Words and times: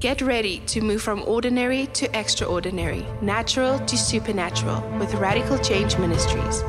Get 0.00 0.20
ready 0.20 0.58
to 0.66 0.80
move 0.82 1.02
from 1.02 1.22
ordinary 1.26 1.86
to 1.94 2.06
extraordinary, 2.18 3.06
natural 3.22 3.78
to 3.78 3.96
supernatural 3.96 4.80
with 4.98 5.14
Radical 5.14 5.58
Change 5.58 5.96
Ministries. 5.98 6.62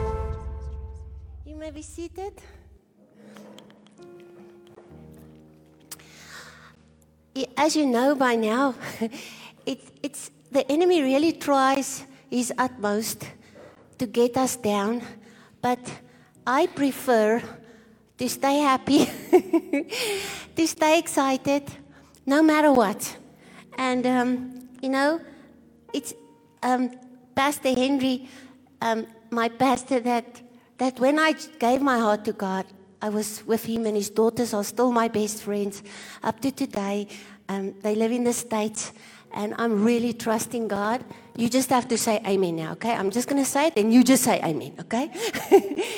You 1.45 1.55
may 1.55 1.71
be 1.71 1.81
seated. 1.81 2.33
As 7.57 7.75
you 7.75 7.85
know 7.85 8.15
by 8.15 8.35
now, 8.35 8.75
it, 9.65 9.81
it's 10.01 10.31
the 10.51 10.69
enemy 10.71 11.01
really 11.01 11.33
tries 11.33 12.05
his 12.29 12.53
utmost 12.57 13.27
to 13.97 14.05
get 14.05 14.37
us 14.37 14.55
down, 14.55 15.01
but 15.61 15.79
I 16.47 16.67
prefer 16.67 17.41
to 18.17 18.29
stay 18.29 18.59
happy, 18.59 19.05
to 20.55 20.67
stay 20.67 20.99
excited, 20.99 21.63
no 22.25 22.41
matter 22.41 22.71
what. 22.71 23.17
And 23.77 24.05
um, 24.05 24.69
you 24.81 24.89
know, 24.89 25.21
it's 25.93 26.13
um, 26.63 26.91
Pastor 27.35 27.73
Henry, 27.73 28.27
um, 28.81 29.07
my 29.29 29.49
pastor, 29.49 29.99
that 30.01 30.41
that 30.77 30.99
when 30.99 31.19
I 31.19 31.33
gave 31.59 31.81
my 31.81 31.99
heart 31.99 32.25
to 32.25 32.33
God, 32.33 32.65
I 33.01 33.09
was 33.09 33.43
with 33.45 33.65
him, 33.65 33.85
and 33.85 33.95
his 33.95 34.09
daughters 34.09 34.53
are 34.53 34.63
still 34.63 34.91
my 34.91 35.07
best 35.07 35.43
friends 35.43 35.83
up 36.23 36.39
to 36.41 36.51
today. 36.51 37.07
Um, 37.47 37.75
they 37.81 37.95
live 37.95 38.11
in 38.11 38.23
the 38.23 38.33
states, 38.33 38.91
and 39.31 39.53
I'm 39.57 39.83
really 39.83 40.13
trusting 40.13 40.67
God. 40.67 41.03
You 41.35 41.49
just 41.49 41.69
have 41.69 41.87
to 41.89 41.97
say 41.97 42.21
Amen 42.25 42.55
now, 42.55 42.71
okay? 42.73 42.93
I'm 42.93 43.11
just 43.11 43.27
going 43.27 43.43
to 43.43 43.49
say 43.49 43.67
it, 43.67 43.73
and 43.77 43.93
you 43.93 44.03
just 44.03 44.23
say 44.23 44.41
Amen, 44.41 44.73
okay? 44.79 45.09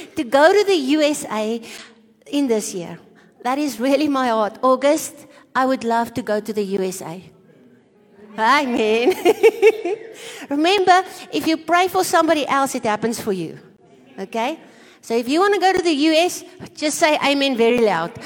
to 0.16 0.24
go 0.24 0.52
to 0.52 0.64
the 0.66 0.76
USA 0.76 1.62
in 2.26 2.48
this 2.48 2.74
year, 2.74 3.00
that 3.44 3.58
is 3.58 3.80
really 3.80 4.08
my 4.08 4.30
heart. 4.30 4.58
August, 4.62 5.27
I 5.58 5.66
would 5.66 5.84
love 5.84 6.14
to 6.14 6.22
go 6.22 6.40
to 6.40 6.54
the 6.54 6.64
USA. 6.78 7.20
Amen. 8.38 9.08
Remember, 10.52 11.04
if 11.34 11.48
you 11.48 11.58
pray 11.58 11.88
for 11.88 12.04
somebody 12.04 12.48
else, 12.48 12.76
it 12.76 12.84
happens 12.84 13.20
for 13.20 13.34
you. 13.34 13.58
Okay? 14.20 14.60
So 15.02 15.16
if 15.18 15.28
you 15.28 15.40
want 15.40 15.56
to 15.56 15.60
go 15.60 15.74
to 15.74 15.82
the 15.82 15.96
US, 16.10 16.44
just 16.76 17.00
say 17.00 17.18
amen 17.26 17.58
very 17.58 17.82
loud. 17.82 18.12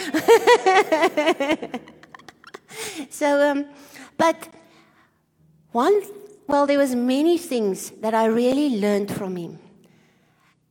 so, 3.09 3.49
um, 3.49 3.65
but 4.17 4.49
one, 5.71 6.01
well, 6.47 6.67
there 6.67 6.79
was 6.79 6.95
many 6.95 7.37
things 7.37 7.91
that 8.01 8.13
I 8.13 8.25
really 8.25 8.81
learned 8.81 9.09
from 9.09 9.37
him. 9.37 9.57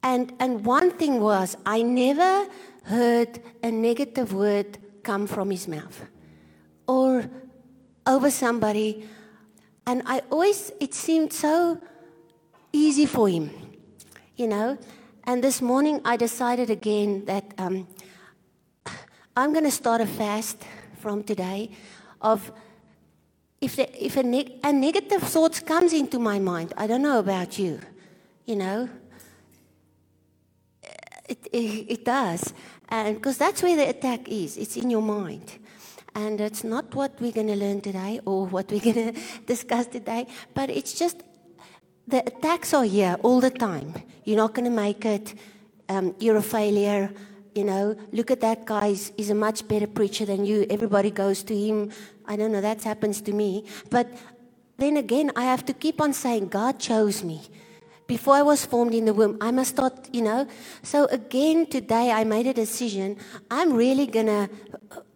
And, 0.02 0.34
and 0.38 0.62
one 0.62 0.90
thing 0.90 1.20
was, 1.22 1.56
I 1.64 1.80
never 1.80 2.46
heard 2.82 3.40
a 3.62 3.70
negative 3.70 4.34
word 4.34 4.76
come 5.02 5.26
from 5.26 5.50
his 5.50 5.66
mouth 5.66 6.09
or 6.90 7.30
over 8.04 8.30
somebody. 8.32 9.08
And 9.86 10.02
I 10.06 10.22
always, 10.28 10.72
it 10.80 10.92
seemed 10.92 11.32
so 11.32 11.78
easy 12.72 13.06
for 13.06 13.28
him, 13.28 13.50
you 14.36 14.48
know. 14.48 14.76
And 15.22 15.44
this 15.44 15.62
morning 15.62 16.00
I 16.04 16.16
decided 16.16 16.68
again 16.68 17.24
that 17.26 17.44
um, 17.58 17.86
I'm 19.36 19.52
going 19.52 19.64
to 19.64 19.70
start 19.70 20.00
a 20.00 20.06
fast 20.06 20.58
from 20.98 21.22
today 21.22 21.70
of 22.20 22.50
if, 23.60 23.76
the, 23.76 23.86
if 24.04 24.16
a, 24.16 24.24
neg- 24.24 24.58
a 24.64 24.72
negative 24.72 25.22
thought 25.22 25.64
comes 25.64 25.92
into 25.92 26.18
my 26.18 26.40
mind, 26.40 26.72
I 26.76 26.88
don't 26.88 27.02
know 27.02 27.20
about 27.20 27.56
you, 27.56 27.78
you 28.46 28.56
know, 28.56 28.88
it, 31.28 31.46
it, 31.52 31.86
it 31.94 32.04
does. 32.04 32.52
And 32.88 33.14
because 33.14 33.38
that's 33.38 33.62
where 33.62 33.76
the 33.76 33.88
attack 33.88 34.28
is, 34.28 34.56
it's 34.56 34.76
in 34.76 34.90
your 34.90 35.02
mind. 35.02 35.60
And 36.14 36.40
it's 36.40 36.64
not 36.64 36.94
what 36.94 37.20
we're 37.20 37.32
going 37.32 37.46
to 37.48 37.56
learn 37.56 37.80
today 37.80 38.20
or 38.24 38.46
what 38.46 38.70
we're 38.70 38.80
going 38.80 39.14
to 39.14 39.20
discuss 39.46 39.86
today, 39.86 40.26
but 40.54 40.70
it's 40.70 40.98
just 40.98 41.22
the 42.06 42.26
attacks 42.26 42.74
are 42.74 42.84
here 42.84 43.16
all 43.22 43.40
the 43.40 43.50
time. 43.50 43.94
You're 44.24 44.38
not 44.38 44.54
going 44.54 44.64
to 44.64 44.70
make 44.70 45.04
it. 45.04 45.34
Um, 45.88 46.14
you're 46.18 46.36
a 46.36 46.42
failure. 46.42 47.12
You 47.54 47.64
know, 47.64 47.96
look 48.12 48.30
at 48.30 48.40
that 48.40 48.64
guy. 48.64 48.88
He's, 48.88 49.12
he's 49.16 49.30
a 49.30 49.34
much 49.34 49.66
better 49.66 49.86
preacher 49.86 50.24
than 50.24 50.44
you. 50.44 50.66
Everybody 50.70 51.10
goes 51.10 51.42
to 51.44 51.56
him. 51.56 51.90
I 52.26 52.36
don't 52.36 52.52
know. 52.52 52.60
That 52.60 52.82
happens 52.82 53.20
to 53.22 53.32
me. 53.32 53.64
But 53.90 54.08
then 54.78 54.96
again, 54.96 55.30
I 55.36 55.44
have 55.44 55.64
to 55.66 55.72
keep 55.72 56.00
on 56.00 56.12
saying, 56.12 56.48
God 56.48 56.78
chose 56.78 57.22
me. 57.22 57.42
Before 58.10 58.34
I 58.34 58.42
was 58.42 58.66
formed 58.66 58.92
in 58.92 59.04
the 59.04 59.14
womb, 59.14 59.38
I 59.40 59.52
must 59.52 59.70
start, 59.70 60.08
you 60.12 60.22
know. 60.22 60.44
So 60.82 61.06
again, 61.12 61.66
today 61.66 62.10
I 62.10 62.24
made 62.24 62.48
a 62.48 62.52
decision. 62.52 63.16
I'm 63.48 63.72
really 63.72 64.08
gonna, 64.08 64.50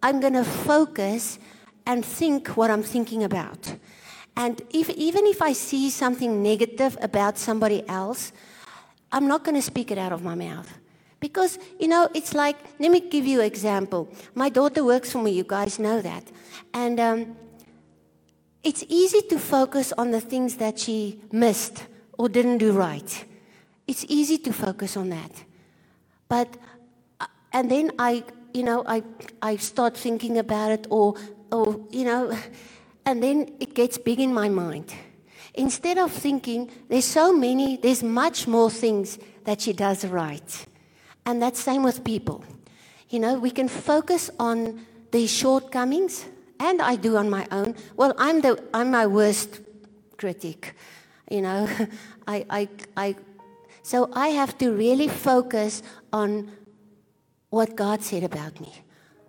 I'm 0.01 0.21
gonna 0.21 0.45
focus 0.45 1.37
and 1.85 2.05
think 2.05 2.55
what 2.55 2.71
I'm 2.71 2.83
thinking 2.83 3.25
about. 3.25 3.75
And 4.37 4.61
if, 4.69 4.89
even 4.91 5.25
if 5.25 5.41
I 5.41 5.51
see 5.51 5.89
something 5.89 6.41
negative 6.41 6.97
about 7.01 7.37
somebody 7.37 7.85
else, 7.89 8.31
I'm 9.11 9.27
not 9.27 9.43
going 9.43 9.55
to 9.55 9.61
speak 9.61 9.91
it 9.91 9.97
out 9.97 10.13
of 10.13 10.23
my 10.23 10.35
mouth. 10.35 10.71
Because, 11.19 11.59
you 11.77 11.89
know, 11.89 12.07
it's 12.13 12.33
like, 12.33 12.55
let 12.79 12.91
me 12.91 13.01
give 13.01 13.25
you 13.25 13.41
an 13.41 13.45
example. 13.45 14.07
My 14.35 14.47
daughter 14.47 14.85
works 14.85 15.11
for 15.11 15.21
me, 15.21 15.31
you 15.31 15.43
guys 15.43 15.79
know 15.79 16.01
that. 16.01 16.23
And 16.73 16.97
um, 17.01 17.35
it's 18.63 18.85
easy 18.87 19.21
to 19.23 19.37
focus 19.37 19.91
on 19.97 20.11
the 20.11 20.21
things 20.21 20.55
that 20.55 20.79
she 20.79 21.19
missed 21.33 21.87
or 22.17 22.29
didn't 22.29 22.59
do 22.59 22.71
right. 22.71 23.25
It's 23.87 24.05
easy 24.07 24.37
to 24.39 24.53
focus 24.53 24.97
on 24.97 25.09
that. 25.09 25.31
But, 26.27 26.57
uh, 27.19 27.27
and 27.53 27.69
then 27.69 27.91
I, 27.99 28.23
you 28.53 28.63
know, 28.63 28.83
I, 28.87 29.03
I 29.41 29.57
start 29.57 29.95
thinking 29.95 30.37
about 30.37 30.71
it 30.71 30.87
or, 30.89 31.15
or, 31.51 31.79
you 31.91 32.05
know, 32.05 32.37
and 33.05 33.21
then 33.21 33.53
it 33.59 33.73
gets 33.73 33.97
big 33.97 34.19
in 34.19 34.33
my 34.33 34.49
mind. 34.49 34.93
Instead 35.53 35.97
of 35.97 36.11
thinking, 36.11 36.69
there's 36.89 37.05
so 37.05 37.31
many, 37.31 37.77
there's 37.77 38.03
much 38.03 38.47
more 38.47 38.69
things 38.69 39.17
that 39.45 39.61
she 39.61 39.71
does 39.71 40.05
right. 40.05 40.65
And 41.25 41.41
that's 41.41 41.59
same 41.59 41.83
with 41.83 42.03
people. 42.03 42.43
You 43.09 43.19
know, 43.19 43.39
we 43.39 43.51
can 43.51 43.67
focus 43.67 44.29
on 44.39 44.85
the 45.11 45.27
shortcomings, 45.27 46.25
and 46.59 46.81
I 46.81 46.95
do 46.95 47.17
on 47.17 47.29
my 47.29 47.47
own. 47.51 47.75
Well, 47.95 48.13
I'm 48.17 48.41
the 48.41 48.61
I'm 48.73 48.91
my 48.91 49.07
worst 49.07 49.61
critic. 50.17 50.75
You 51.29 51.41
know, 51.41 51.67
I 52.27 52.45
I 52.49 52.69
I 52.95 53.15
so 53.81 54.09
I 54.13 54.29
have 54.29 54.57
to 54.59 54.71
really 54.71 55.07
focus 55.07 55.83
on 56.11 56.51
what 57.49 57.75
God 57.75 58.01
said 58.01 58.23
about 58.23 58.59
me, 58.59 58.73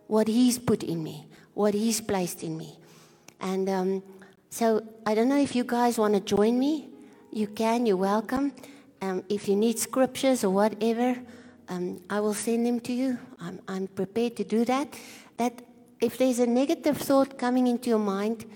what 0.06 0.28
He's 0.28 0.58
put 0.58 0.82
in 0.82 1.02
me, 1.02 1.26
what 1.54 1.74
He's 1.74 2.00
placed 2.00 2.42
in 2.42 2.56
me. 2.56 2.78
And 3.40 3.68
um, 3.68 4.02
so 4.50 4.82
I 5.04 5.14
don't 5.14 5.28
know 5.28 5.38
if 5.38 5.54
you 5.54 5.64
guys 5.64 5.98
want 5.98 6.14
to 6.14 6.20
join 6.20 6.58
me. 6.58 6.88
You 7.32 7.46
can, 7.48 7.84
you're 7.84 7.98
welcome. 7.98 8.52
Um, 9.02 9.22
if 9.28 9.46
you 9.46 9.56
need 9.56 9.78
scriptures 9.78 10.42
or 10.42 10.50
whatever, 10.50 11.16
um, 11.68 12.00
I 12.08 12.20
will 12.20 12.34
send 12.34 12.66
them 12.66 12.80
to 12.80 12.92
you. 12.92 13.18
I'm, 13.38 13.60
I'm 13.68 13.88
prepared 13.88 14.36
to 14.36 14.44
do 14.44 14.64
that. 14.64 14.88
That 15.36 15.60
if 16.00 16.16
there's 16.16 16.38
a 16.38 16.46
negative 16.46 16.96
thought 16.96 17.38
coming 17.38 17.66
into 17.66 17.90
your 17.90 17.98
mind, 17.98 18.46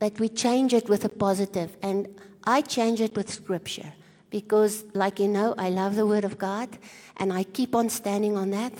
that 0.00 0.18
we 0.18 0.28
change 0.28 0.74
it 0.74 0.88
with 0.88 1.04
a 1.04 1.08
positive. 1.08 1.76
And 1.82 2.08
I 2.44 2.62
change 2.62 3.00
it 3.00 3.16
with 3.16 3.30
scripture 3.30 3.92
because, 4.30 4.84
like 4.94 5.18
you 5.18 5.28
know, 5.28 5.54
I 5.58 5.68
love 5.70 5.96
the 5.96 6.06
Word 6.06 6.24
of 6.24 6.38
God 6.38 6.68
and 7.16 7.32
I 7.32 7.44
keep 7.44 7.74
on 7.74 7.90
standing 7.90 8.36
on 8.36 8.50
that. 8.50 8.72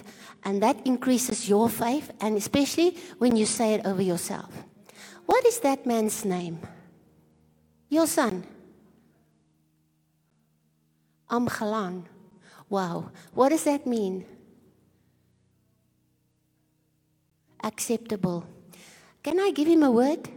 And 0.44 0.62
that 0.62 0.86
increases 0.86 1.48
your 1.48 1.68
faith, 1.68 2.10
and 2.20 2.36
especially 2.36 2.96
when 3.18 3.36
you 3.36 3.44
say 3.44 3.74
it 3.74 3.84
over 3.84 4.00
yourself. 4.00 4.50
What 5.26 5.44
is 5.44 5.60
that 5.60 5.84
man's 5.84 6.24
name? 6.24 6.58
Your 7.90 8.06
son. 8.06 8.44
Amgalan. 11.28 12.04
Wow. 12.68 13.10
What 13.34 13.50
does 13.50 13.64
that 13.64 13.86
mean? 13.86 14.24
Acceptable. 17.62 18.46
Can 19.22 19.38
I 19.38 19.50
give 19.50 19.68
him 19.68 19.82
a 19.82 19.90
word? 19.90 20.28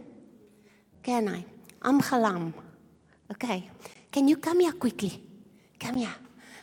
Can 1.02 1.28
I? 1.28 1.44
Amgalan. 1.80 2.52
Okay. 3.30 3.70
Can 4.12 4.28
you 4.28 4.36
come 4.36 4.60
here 4.60 4.72
quickly? 4.72 5.22
Come 5.80 5.96
here. 5.96 6.14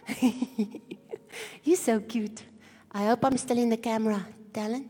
You're 1.63 1.77
so 1.77 1.99
cute. 2.01 2.43
I 2.91 3.05
hope 3.05 3.25
I'm 3.25 3.37
still 3.37 3.57
in 3.57 3.69
the 3.69 3.77
camera, 3.77 4.25
Talon. 4.53 4.89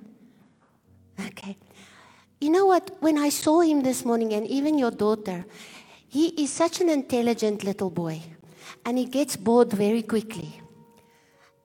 Okay. 1.27 1.57
You 2.39 2.49
know 2.49 2.65
what? 2.65 2.97
When 2.99 3.17
I 3.17 3.29
saw 3.29 3.61
him 3.61 3.81
this 3.83 4.03
morning, 4.05 4.33
and 4.33 4.47
even 4.47 4.77
your 4.77 4.91
daughter, 4.91 5.45
he 6.07 6.29
is 6.43 6.51
such 6.51 6.81
an 6.81 6.89
intelligent 6.89 7.63
little 7.63 7.89
boy, 7.89 8.21
and 8.85 8.97
he 8.97 9.05
gets 9.05 9.37
bored 9.37 9.71
very 9.71 10.01
quickly. 10.01 10.61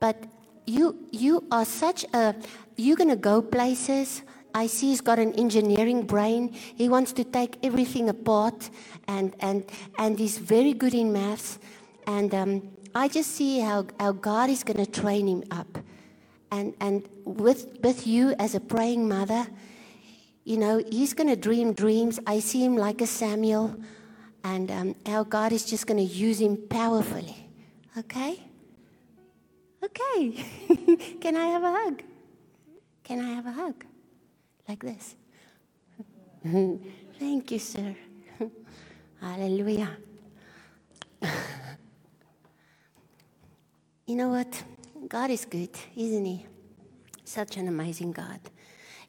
But 0.00 0.24
you, 0.66 1.06
you 1.10 1.44
are 1.50 1.64
such 1.64 2.04
a, 2.12 2.34
you're 2.76 2.96
going 2.96 3.10
to 3.10 3.16
go 3.16 3.40
places. 3.42 4.22
I 4.56 4.68
see 4.68 4.88
he's 4.88 5.02
got 5.02 5.18
an 5.18 5.34
engineering 5.34 6.06
brain. 6.06 6.50
He 6.50 6.88
wants 6.88 7.12
to 7.12 7.24
take 7.24 7.58
everything 7.62 8.08
apart, 8.08 8.70
and, 9.06 9.36
and, 9.40 9.70
and 9.98 10.18
he's 10.18 10.38
very 10.38 10.72
good 10.72 10.94
in 10.94 11.12
maths. 11.12 11.58
And 12.06 12.34
um, 12.34 12.62
I 12.94 13.08
just 13.08 13.32
see 13.32 13.60
how, 13.60 13.86
how 14.00 14.12
God 14.12 14.48
is 14.48 14.64
going 14.64 14.82
to 14.82 14.90
train 14.90 15.28
him 15.28 15.44
up. 15.50 15.78
And, 16.50 16.72
and 16.80 17.06
with, 17.26 17.78
with 17.82 18.06
you 18.06 18.34
as 18.38 18.54
a 18.54 18.60
praying 18.60 19.06
mother, 19.06 19.46
you 20.44 20.56
know, 20.56 20.82
he's 20.90 21.12
going 21.12 21.28
to 21.28 21.36
dream 21.36 21.74
dreams. 21.74 22.18
I 22.26 22.40
see 22.40 22.64
him 22.64 22.78
like 22.78 23.02
a 23.02 23.06
Samuel, 23.06 23.76
and 24.42 24.70
um, 24.70 24.94
our 25.04 25.24
God 25.24 25.52
is 25.52 25.66
just 25.66 25.86
going 25.86 25.98
to 25.98 26.14
use 26.14 26.40
him 26.40 26.56
powerfully. 26.56 27.36
Okay? 27.98 28.40
Okay. 29.84 30.46
Can 31.20 31.36
I 31.36 31.44
have 31.48 31.62
a 31.62 31.72
hug? 31.72 32.02
Can 33.04 33.20
I 33.20 33.34
have 33.34 33.44
a 33.44 33.52
hug? 33.52 33.84
Like 34.68 34.82
this. 34.82 35.14
Thank 37.18 37.50
you, 37.50 37.58
sir. 37.58 37.94
Hallelujah. 39.20 39.96
you 44.06 44.16
know 44.16 44.28
what? 44.28 44.62
God 45.08 45.30
is 45.30 45.44
good, 45.44 45.70
isn't 45.96 46.24
He? 46.24 46.46
Such 47.24 47.56
an 47.56 47.68
amazing 47.68 48.12
God. 48.12 48.40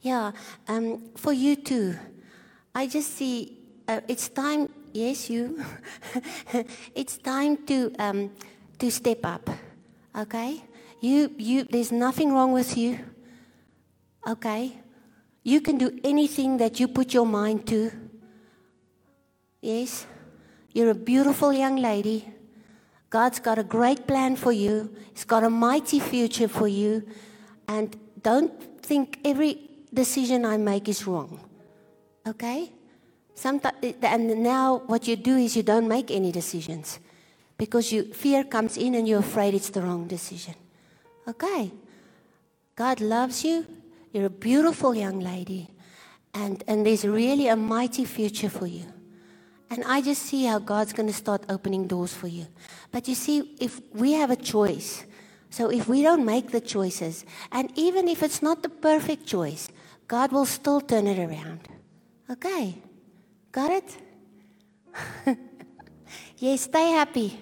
Yeah, 0.01 0.31
um, 0.67 1.09
for 1.15 1.33
you 1.33 1.55
too. 1.55 1.95
I 2.73 2.87
just 2.87 3.15
see 3.15 3.57
uh, 3.87 4.01
it's 4.07 4.29
time. 4.29 4.69
Yes, 4.93 5.29
you. 5.29 5.63
it's 6.95 7.17
time 7.17 7.57
to 7.65 7.91
um, 7.99 8.31
to 8.79 8.91
step 8.91 9.25
up. 9.25 9.49
Okay, 10.15 10.63
you 11.01 11.31
you. 11.37 11.63
There's 11.63 11.91
nothing 11.91 12.33
wrong 12.33 12.53
with 12.53 12.77
you. 12.77 12.99
Okay, 14.27 14.77
you 15.47 15.61
can 15.61 15.77
do 15.77 15.97
anything 16.03 16.57
that 16.57 16.77
you 16.77 16.89
put 16.89 17.13
your 17.13 17.25
mind 17.25 17.65
to. 17.65 17.89
Yes, 19.61 20.05
you're 20.73 20.89
a 20.89 20.93
beautiful 21.11 21.53
young 21.53 21.77
lady. 21.77 22.27
God's 23.09 23.39
got 23.39 23.57
a 23.57 23.63
great 23.63 24.05
plan 24.05 24.35
for 24.35 24.51
you. 24.51 24.93
He's 25.13 25.23
got 25.23 25.45
a 25.45 25.49
mighty 25.49 26.01
future 26.01 26.49
for 26.49 26.67
you. 26.67 27.07
And 27.65 27.95
don't 28.21 28.51
think 28.83 29.19
every 29.23 29.57
decision 29.93 30.43
I 30.43 30.57
make 30.57 30.89
is 30.89 31.07
wrong. 31.07 31.39
Okay? 32.27 32.73
Sometimes, 33.33 33.77
eh, 33.81 33.93
and 34.03 34.43
now 34.43 34.83
what 34.87 35.07
you 35.07 35.15
do 35.15 35.37
is 35.37 35.55
you 35.55 35.63
don't 35.63 35.87
make 35.87 36.11
any 36.11 36.33
decisions 36.33 36.99
because 37.57 37.93
you, 37.93 38.13
fear 38.13 38.43
comes 38.43 38.75
in 38.75 38.95
and 38.95 39.07
you're 39.07 39.19
afraid 39.19 39.53
it's 39.53 39.69
the 39.69 39.81
wrong 39.81 40.07
decision. 40.07 40.55
Okay? 41.25 41.71
God 42.75 42.99
loves 42.99 43.45
you. 43.45 43.65
You're 44.17 44.25
a 44.25 44.31
beautiful 44.31 44.95
young 44.95 45.19
lady. 45.19 45.69
And, 46.33 46.63
and 46.67 46.83
there's 46.83 47.05
really 47.05 47.49
a 47.49 47.55
mighty 47.55 48.03
future 48.03 48.49
for 48.49 48.65
you. 48.65 48.85
And 49.69 49.83
I 49.83 50.01
just 50.01 50.23
see 50.23 50.45
how 50.45 50.57
God's 50.57 50.91
going 50.91 51.05
to 51.05 51.13
start 51.13 51.43
opening 51.49 51.85
doors 51.85 52.15
for 52.15 52.25
you. 52.25 52.47
But 52.91 53.07
you 53.07 53.13
see, 53.13 53.55
if 53.59 53.79
we 53.93 54.13
have 54.13 54.31
a 54.31 54.35
choice, 54.35 55.05
so 55.51 55.69
if 55.69 55.87
we 55.87 56.01
don't 56.01 56.25
make 56.25 56.49
the 56.49 56.59
choices, 56.59 57.25
and 57.51 57.71
even 57.75 58.07
if 58.07 58.23
it's 58.23 58.41
not 58.41 58.63
the 58.63 58.69
perfect 58.69 59.27
choice, 59.27 59.69
God 60.07 60.31
will 60.31 60.47
still 60.47 60.81
turn 60.81 61.05
it 61.05 61.19
around. 61.19 61.67
Okay? 62.27 62.75
Got 63.51 63.69
it? 63.69 63.97
yes, 66.37 66.61
stay 66.61 66.89
happy. 66.89 67.39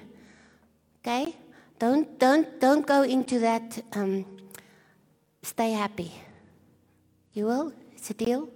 Okay? 0.99 1.37
Don't, 1.79 2.19
don't, 2.19 2.59
don't 2.59 2.85
go 2.85 3.03
into 3.03 3.39
that. 3.39 3.81
Um, 3.93 4.25
stay 5.41 5.71
happy. 5.71 6.11
You 7.35 7.47
will? 7.47 7.73
It's 7.91 8.09
a 8.09 8.13
deal? 8.13 8.47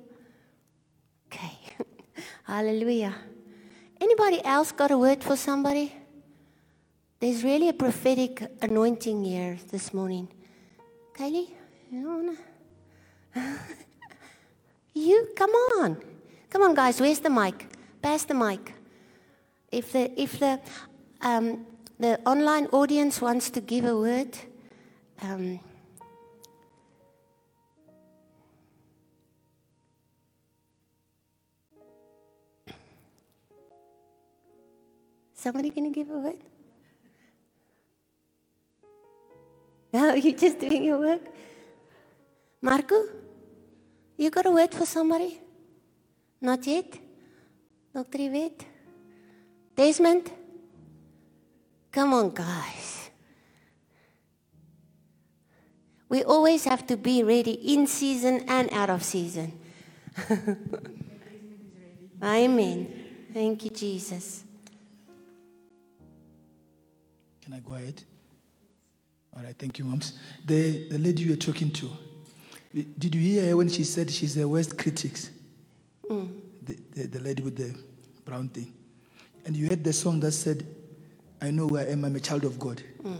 Okay. 1.28 1.52
Hallelujah. 2.46 3.14
Anybody 4.00 4.40
else 4.46 4.72
got 4.72 4.90
a 4.92 4.98
word 4.98 5.22
for 5.22 5.36
somebody? 5.36 5.92
There's 7.20 7.44
really 7.44 7.68
a 7.68 7.74
prophetic 7.74 8.42
anointing 8.62 9.26
here 9.26 9.58
this 9.70 9.94
morning. 9.94 10.30
Kylie, 11.14 11.50
you 11.92 12.08
wanna? 12.08 12.38
you 14.94 15.28
come 15.36 15.52
on, 15.52 16.02
come 16.50 16.62
on, 16.62 16.74
guys. 16.74 17.02
Where's 17.02 17.20
the 17.20 17.30
mic? 17.30 17.68
Pass 18.02 18.24
the 18.24 18.34
mic. 18.34 18.74
If 19.74 19.92
the 19.92 20.10
if 20.16 20.40
the 20.40 20.62
um, 21.20 21.66
the 22.00 22.18
online 22.26 22.68
audience 22.68 23.20
wants 23.22 23.50
to 23.50 23.60
give 23.60 23.84
a 23.84 23.98
word. 23.98 24.38
Um, 25.22 25.60
Somebody 35.40 35.70
gonna 35.70 35.90
give 35.90 36.10
a 36.10 36.20
word? 36.20 36.42
No, 39.94 40.14
you're 40.24 40.38
just 40.38 40.60
doing 40.60 40.84
your 40.84 41.00
work. 41.00 41.22
Marco, 42.62 43.06
you 44.18 44.30
got 44.30 44.46
a 44.48 44.52
word 44.52 44.74
for 44.74 44.86
somebody? 44.86 45.40
Not 46.42 46.68
yet? 46.68 47.00
Dr. 47.94 48.18
Yvette? 48.20 48.66
Desmond? 49.78 50.30
Come 51.90 52.14
on, 52.14 52.32
guys. 52.32 53.10
We 56.10 56.26
always 56.26 56.66
have 56.66 56.86
to 56.88 56.98
be 56.98 57.24
ready 57.24 57.54
in 57.74 57.88
season 57.88 58.44
and 58.50 58.70
out 58.74 58.90
of 58.90 59.04
season. 59.04 59.54
Amen. 62.22 62.94
Thank 63.34 63.64
you, 63.64 63.70
Jesus. 63.70 64.44
Can 67.50 67.58
I 67.58 67.68
go 67.68 67.74
ahead? 67.74 68.04
All 69.36 69.42
right, 69.42 69.56
thank 69.58 69.80
you, 69.80 69.86
moms. 69.86 70.20
The, 70.46 70.88
the 70.90 71.00
lady 71.00 71.24
you 71.24 71.32
were 71.32 71.36
talking 71.36 71.72
to, 71.72 71.90
did 73.00 73.16
you 73.16 73.22
hear 73.22 73.58
when 73.58 73.70
she 73.70 73.84
said 73.84 74.12
she's 74.12 74.38
a 74.38 74.48
worst 74.48 74.78
critic? 74.78 75.14
Mm. 76.08 76.30
The, 76.62 76.78
the, 76.94 77.08
the, 77.08 77.20
lady 77.20 77.42
with 77.42 77.56
the 77.56 77.76
brown 78.24 78.50
thing. 78.50 78.72
And 79.46 79.56
you 79.58 79.68
heard 79.68 79.84
the 79.84 79.94
song 79.94 80.20
that 80.20 80.34
said, 80.34 80.64
I 81.42 81.50
know 81.50 81.66
where 81.66 81.88
I 81.88 81.92
am, 81.92 82.06
I'm 82.06 82.16
a 82.16 82.20
child 82.20 82.44
of 82.44 82.60
God. 82.60 82.84
Mm. 83.02 83.18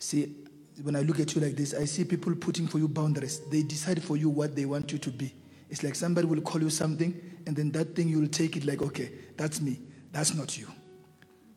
See, 0.00 0.34
when 0.82 0.96
I 0.96 1.02
look 1.02 1.20
at 1.20 1.32
you 1.36 1.40
like 1.40 1.54
this, 1.54 1.72
I 1.72 1.84
see 1.84 2.02
people 2.02 2.34
putting 2.34 2.66
for 2.66 2.78
you 2.78 2.88
boundaries. 2.88 3.42
They 3.48 3.62
decide 3.62 4.02
for 4.02 4.16
you 4.16 4.28
what 4.28 4.56
they 4.56 4.64
want 4.64 4.90
you 4.90 4.98
to 4.98 5.10
be. 5.10 5.32
It's 5.70 5.84
like 5.84 5.94
somebody 5.94 6.26
will 6.26 6.40
call 6.40 6.60
you 6.60 6.70
something, 6.70 7.14
and 7.46 7.54
then 7.54 7.70
that 7.72 7.94
thing 7.94 8.08
you 8.08 8.18
will 8.18 8.28
take 8.28 8.56
it 8.56 8.64
like, 8.64 8.82
okay, 8.82 9.12
that's 9.36 9.60
me. 9.60 9.78
That's 10.10 10.34
not 10.34 10.58
you. 10.58 10.66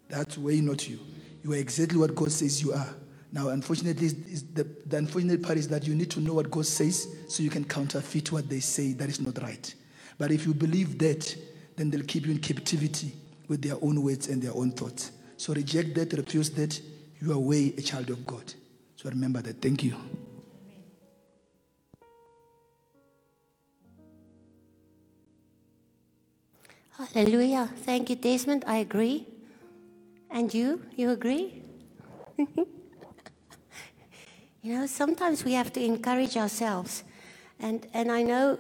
That's 0.08 0.38
way 0.38 0.62
not 0.62 0.88
you. 0.88 1.00
You 1.46 1.54
are 1.54 1.58
exactly 1.58 2.00
what 2.00 2.16
God 2.16 2.32
says 2.32 2.64
you 2.64 2.74
are. 2.74 2.96
Now, 3.32 3.50
unfortunately, 3.50 4.08
the, 4.08 4.64
the 4.88 4.98
unfortunate 4.98 5.44
part 5.44 5.60
is 5.60 5.68
that 5.68 5.86
you 5.86 5.94
need 5.94 6.10
to 6.10 6.20
know 6.20 6.34
what 6.34 6.50
God 6.50 6.66
says 6.66 7.08
so 7.28 7.44
you 7.44 7.52
can 7.52 7.64
counterfeit 7.64 8.32
what 8.32 8.50
they 8.50 8.60
say 8.60 8.94
that 8.94 9.08
is 9.08 9.22
not 9.22 9.40
right. 9.44 9.76
But 10.18 10.32
if 10.32 10.48
you 10.48 10.56
believe 10.56 10.98
that, 10.98 11.38
then 11.76 11.92
they'll 11.92 12.02
keep 12.02 12.26
you 12.26 12.32
in 12.32 12.40
captivity 12.40 13.14
with 13.48 13.62
their 13.62 13.76
own 13.84 14.02
words 14.02 14.28
and 14.28 14.42
their 14.42 14.56
own 14.56 14.72
thoughts. 14.72 15.12
So 15.38 15.54
reject 15.54 15.94
that, 15.94 16.14
refuse 16.14 16.50
that. 16.52 16.82
You 17.22 17.34
are 17.34 17.38
way 17.38 17.76
a 17.78 17.82
child 17.84 18.10
of 18.10 18.26
God. 18.26 18.52
So 18.96 19.08
remember 19.08 19.44
that. 19.44 19.62
Thank 19.62 19.84
you. 19.84 19.94
Hallelujah. 26.98 27.70
Thank 27.84 28.10
you, 28.10 28.16
Desmond. 28.16 28.64
I 28.66 28.78
agree. 28.78 29.28
And 30.36 30.54
you? 30.54 30.82
You 30.98 31.12
agree? 31.12 31.64
you 32.38 32.66
know, 34.66 34.86
sometimes 34.86 35.46
we 35.46 35.54
have 35.54 35.72
to 35.72 35.82
encourage 35.82 36.36
ourselves. 36.36 37.06
And, 37.58 37.88
and 37.94 38.12
I 38.12 38.22
know, 38.24 38.60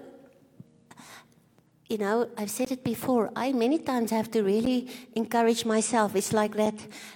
you 1.89 1.97
know, 1.97 2.29
I've 2.37 2.49
said 2.49 2.71
it 2.71 2.81
before, 2.81 3.29
I 3.35 3.51
many 3.51 3.77
times 3.79 4.11
have 4.11 4.31
to 4.31 4.41
really 4.41 4.89
encourage 5.15 5.65
myself. 5.65 6.15
It's 6.15 6.31
like 6.31 6.55
that, 6.55 6.75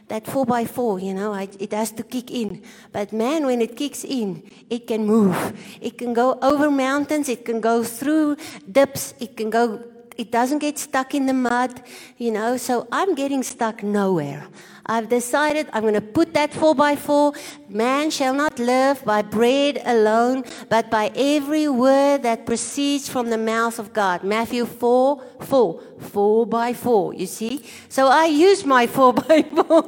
that 0.10 0.28
4 0.28 0.46
by 0.46 0.66
4 0.66 1.00
you 1.00 1.14
know, 1.14 1.32
I, 1.34 1.48
it 1.58 1.72
has 1.72 1.94
to 1.94 2.04
kick 2.04 2.30
in. 2.30 2.62
But 2.92 3.14
man, 3.14 3.46
when 3.46 3.62
it 3.62 3.78
kicks 3.78 4.04
in, 4.04 4.44
it 4.70 4.88
can 4.88 5.06
move. 5.06 5.58
It 5.80 5.98
can 5.98 6.14
go 6.14 6.38
over 6.42 6.70
mountains, 6.70 7.30
it 7.30 7.46
can 7.46 7.62
go 7.62 7.82
through 7.82 8.36
dips, 8.70 9.14
it 9.22 9.38
can 9.38 9.50
go 9.50 9.86
it 10.20 10.32
doesn't 10.32 10.60
get 10.60 10.78
stuck 10.78 11.16
in 11.16 11.28
the 11.28 11.34
mud, 11.34 11.82
you 12.18 12.30
know. 12.30 12.58
So 12.58 12.88
I'm 12.92 13.16
getting 13.16 13.42
stuck 13.42 13.82
nowhere. 13.82 14.48
I've 14.86 15.08
decided 15.08 15.70
I'm 15.72 15.84
going 15.84 15.94
to 15.94 16.02
put 16.02 16.34
that 16.34 16.52
four 16.54 16.76
by 16.76 16.98
four. 16.98 17.34
Man 17.70 18.10
shall 18.10 18.34
not 18.34 18.60
live 18.60 19.06
by 19.06 19.22
bread 19.22 19.82
alone, 19.86 20.44
but 20.68 20.90
by 20.92 21.12
every 21.16 21.70
word 21.70 22.24
that 22.24 22.46
proceeds 22.46 23.08
from 23.08 23.30
the 23.30 23.38
mouth 23.38 23.80
of 23.80 23.94
God. 23.94 24.24
Matthew 24.24 24.66
4 24.66 25.24
4. 25.40 25.82
Four 26.00 26.46
by 26.48 26.74
four, 26.74 27.14
you 27.14 27.26
see? 27.26 27.64
So 27.88 28.08
I 28.08 28.26
use 28.26 28.66
my 28.66 28.88
four 28.88 29.14
by 29.24 29.44
four. 29.44 29.84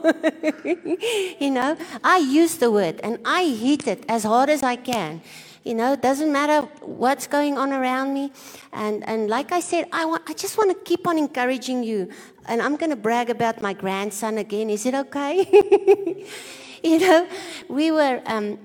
you 1.40 1.52
know, 1.52 1.76
I 2.04 2.18
use 2.18 2.56
the 2.58 2.70
word 2.72 3.00
and 3.04 3.18
I 3.26 3.46
hit 3.46 3.88
it 3.88 4.06
as 4.08 4.24
hard 4.24 4.50
as 4.50 4.62
I 4.64 4.76
can. 4.76 5.22
You 5.63 5.75
know, 5.75 5.94
it 5.94 6.01
doesn't 6.01 6.32
matter 6.32 6.68
what's 6.82 7.27
going 7.27 7.58
on 7.58 7.72
around 7.72 8.13
me. 8.13 8.32
And, 8.74 9.08
and 9.08 9.30
like 9.30 9.51
I 9.51 9.60
said, 9.60 9.88
I, 9.91 10.06
want, 10.06 10.24
I 10.27 10.34
just 10.34 10.58
want 10.58 10.72
to 10.72 10.84
keep 10.84 11.06
on 11.06 11.18
encouraging 11.20 11.84
you. 11.84 12.10
And 12.48 12.62
I'm 12.62 12.77
going 12.77 12.89
to 12.89 12.96
brag 12.96 13.30
about 13.30 13.62
my 13.62 13.74
grandson 13.74 14.39
again. 14.39 14.70
Is 14.72 14.86
it 14.88 14.96
okay? 14.96 16.25
you 16.84 17.00
know, 17.00 17.27
we 17.70 17.91
were, 17.91 18.22
um, 18.25 18.58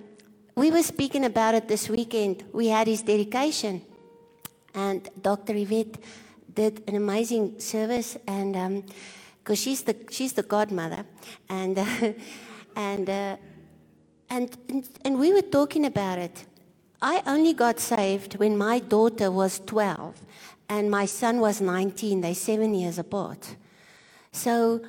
we 0.54 0.70
were 0.70 0.82
speaking 0.82 1.26
about 1.26 1.54
it 1.54 1.68
this 1.68 1.90
weekend. 1.90 2.44
We 2.52 2.68
had 2.68 2.86
his 2.86 3.02
dedication. 3.02 3.82
And 4.74 5.06
Dr. 5.20 5.54
Yvette 5.54 5.98
did 6.56 6.82
an 6.88 6.96
amazing 6.96 7.60
service, 7.60 8.16
and 8.26 8.84
because 9.38 9.58
she's 9.58 9.82
the 9.82 9.94
she's 10.10 10.32
the 10.32 10.42
godmother, 10.42 11.04
and 11.48 11.78
uh, 11.78 11.86
and, 12.76 13.08
uh, 13.08 13.36
and 14.28 14.56
and 14.68 14.88
and 15.04 15.18
we 15.18 15.32
were 15.32 15.42
talking 15.42 15.86
about 15.86 16.18
it. 16.18 16.46
I 17.00 17.22
only 17.26 17.52
got 17.52 17.78
saved 17.78 18.36
when 18.36 18.56
my 18.56 18.78
daughter 18.78 19.30
was 19.30 19.60
12 19.66 20.20
and 20.68 20.90
my 20.90 21.06
son 21.06 21.40
was 21.40 21.60
19. 21.60 22.20
They're 22.20 22.34
seven 22.34 22.74
years 22.74 22.98
apart. 22.98 23.56
So 24.32 24.80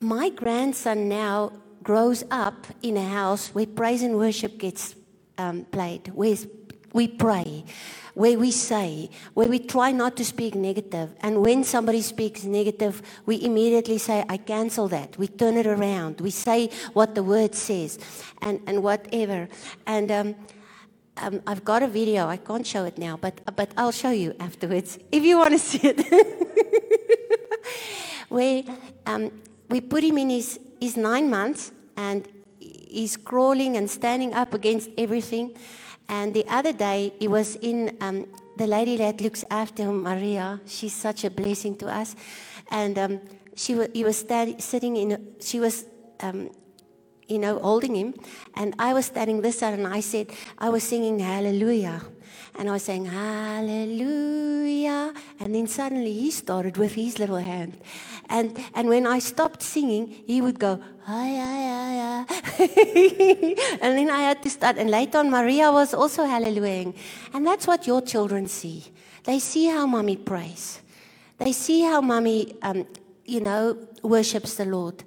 my 0.00 0.28
grandson 0.28 1.08
now 1.08 1.52
grows 1.82 2.24
up 2.30 2.66
in 2.82 2.96
a 2.96 3.04
house 3.04 3.48
where 3.48 3.66
praise 3.66 4.02
and 4.02 4.16
worship 4.16 4.58
gets 4.58 4.94
um, 5.38 5.64
played, 5.64 6.08
where 6.08 6.36
we 6.92 7.08
pray, 7.08 7.64
where 8.14 8.38
we 8.38 8.50
say, 8.50 9.10
where 9.34 9.48
we 9.48 9.58
try 9.58 9.92
not 9.92 10.16
to 10.16 10.24
speak 10.24 10.54
negative. 10.54 11.14
And 11.20 11.42
when 11.42 11.64
somebody 11.64 12.00
speaks 12.00 12.44
negative, 12.44 13.02
we 13.26 13.42
immediately 13.42 13.98
say, 13.98 14.24
I 14.28 14.36
cancel 14.36 14.88
that. 14.88 15.18
We 15.18 15.28
turn 15.28 15.56
it 15.56 15.66
around. 15.66 16.20
We 16.20 16.30
say 16.30 16.70
what 16.92 17.14
the 17.14 17.22
word 17.22 17.54
says 17.54 17.98
and, 18.40 18.60
and 18.66 18.82
whatever. 18.82 19.48
And 19.86 20.10
um, 20.10 20.34
um, 21.16 21.42
I've 21.46 21.64
got 21.64 21.82
a 21.82 21.88
video. 21.88 22.26
I 22.26 22.36
can't 22.36 22.66
show 22.66 22.84
it 22.84 22.98
now, 22.98 23.16
but, 23.16 23.40
but 23.56 23.70
I'll 23.76 23.92
show 23.92 24.10
you 24.10 24.34
afterwards 24.40 24.98
if 25.12 25.22
you 25.24 25.38
want 25.38 25.52
to 25.52 25.58
see 25.58 25.80
it. 25.82 26.00
where 28.28 28.62
um, 29.06 29.30
we 29.68 29.80
put 29.80 30.02
him 30.02 30.18
in 30.18 30.30
his, 30.30 30.58
his 30.80 30.96
nine 30.96 31.30
months 31.30 31.72
and 31.96 32.26
he's 32.58 33.16
crawling 33.16 33.76
and 33.76 33.90
standing 33.90 34.34
up 34.34 34.54
against 34.54 34.90
everything. 34.98 35.56
And 36.08 36.34
the 36.34 36.44
other 36.48 36.72
day, 36.72 37.12
he 37.18 37.28
was 37.28 37.56
in 37.56 37.96
um, 38.00 38.26
the 38.56 38.66
lady 38.66 38.96
that 38.98 39.20
looks 39.20 39.44
after 39.50 39.90
Maria. 39.90 40.60
She's 40.66 40.92
such 40.92 41.24
a 41.24 41.30
blessing 41.30 41.76
to 41.78 41.88
us. 41.88 42.14
And 42.70 42.98
um, 42.98 43.20
she 43.56 43.74
was, 43.74 43.88
he 43.92 44.04
was 44.04 44.18
stand, 44.18 44.62
sitting 44.62 44.96
in, 44.96 45.34
she 45.40 45.60
was, 45.60 45.86
um, 46.20 46.50
you 47.26 47.38
know, 47.38 47.58
holding 47.58 47.94
him. 47.94 48.14
And 48.54 48.74
I 48.78 48.92
was 48.92 49.06
standing 49.06 49.40
this 49.40 49.58
side, 49.58 49.74
and 49.74 49.86
I 49.86 50.00
said, 50.00 50.30
I 50.58 50.68
was 50.68 50.82
singing 50.82 51.18
Hallelujah. 51.18 52.02
And 52.56 52.68
I 52.68 52.72
was 52.72 52.82
saying, 52.82 53.06
Hallelujah. 53.06 54.54
And 55.40 55.54
then 55.54 55.66
suddenly 55.66 56.12
he 56.12 56.30
started 56.30 56.76
with 56.76 56.94
his 56.94 57.18
little 57.18 57.36
hand. 57.36 57.78
And, 58.28 58.58
and 58.74 58.88
when 58.88 59.06
I 59.06 59.18
stopped 59.18 59.62
singing, 59.62 60.08
he 60.26 60.40
would 60.40 60.58
go, 60.58 60.80
hi, 61.02 61.36
hi, 61.36 62.24
hi, 62.28 62.44
and 63.82 63.98
then 63.98 64.10
I 64.10 64.22
had 64.22 64.42
to 64.42 64.50
start. 64.50 64.78
And 64.78 64.90
later 64.90 65.18
on, 65.18 65.30
Maria 65.30 65.70
was 65.70 65.92
also 65.92 66.24
hallelujahing. 66.24 66.94
And 67.32 67.46
that's 67.46 67.66
what 67.66 67.86
your 67.86 68.00
children 68.00 68.46
see. 68.46 68.84
They 69.24 69.38
see 69.38 69.66
how 69.66 69.86
mommy 69.86 70.16
prays. 70.16 70.80
They 71.38 71.52
see 71.52 71.82
how 71.82 72.00
mommy, 72.00 72.56
um, 72.62 72.86
you 73.24 73.40
know, 73.40 73.76
worships 74.02 74.54
the 74.54 74.64
Lord. 74.64 75.04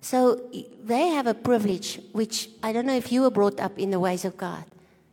So 0.00 0.40
they 0.82 1.08
have 1.08 1.26
a 1.26 1.34
privilege, 1.34 2.00
which 2.12 2.48
I 2.62 2.72
don't 2.72 2.86
know 2.86 2.96
if 2.96 3.12
you 3.12 3.22
were 3.22 3.30
brought 3.30 3.60
up 3.60 3.78
in 3.78 3.90
the 3.90 4.00
ways 4.00 4.24
of 4.24 4.36
God. 4.36 4.64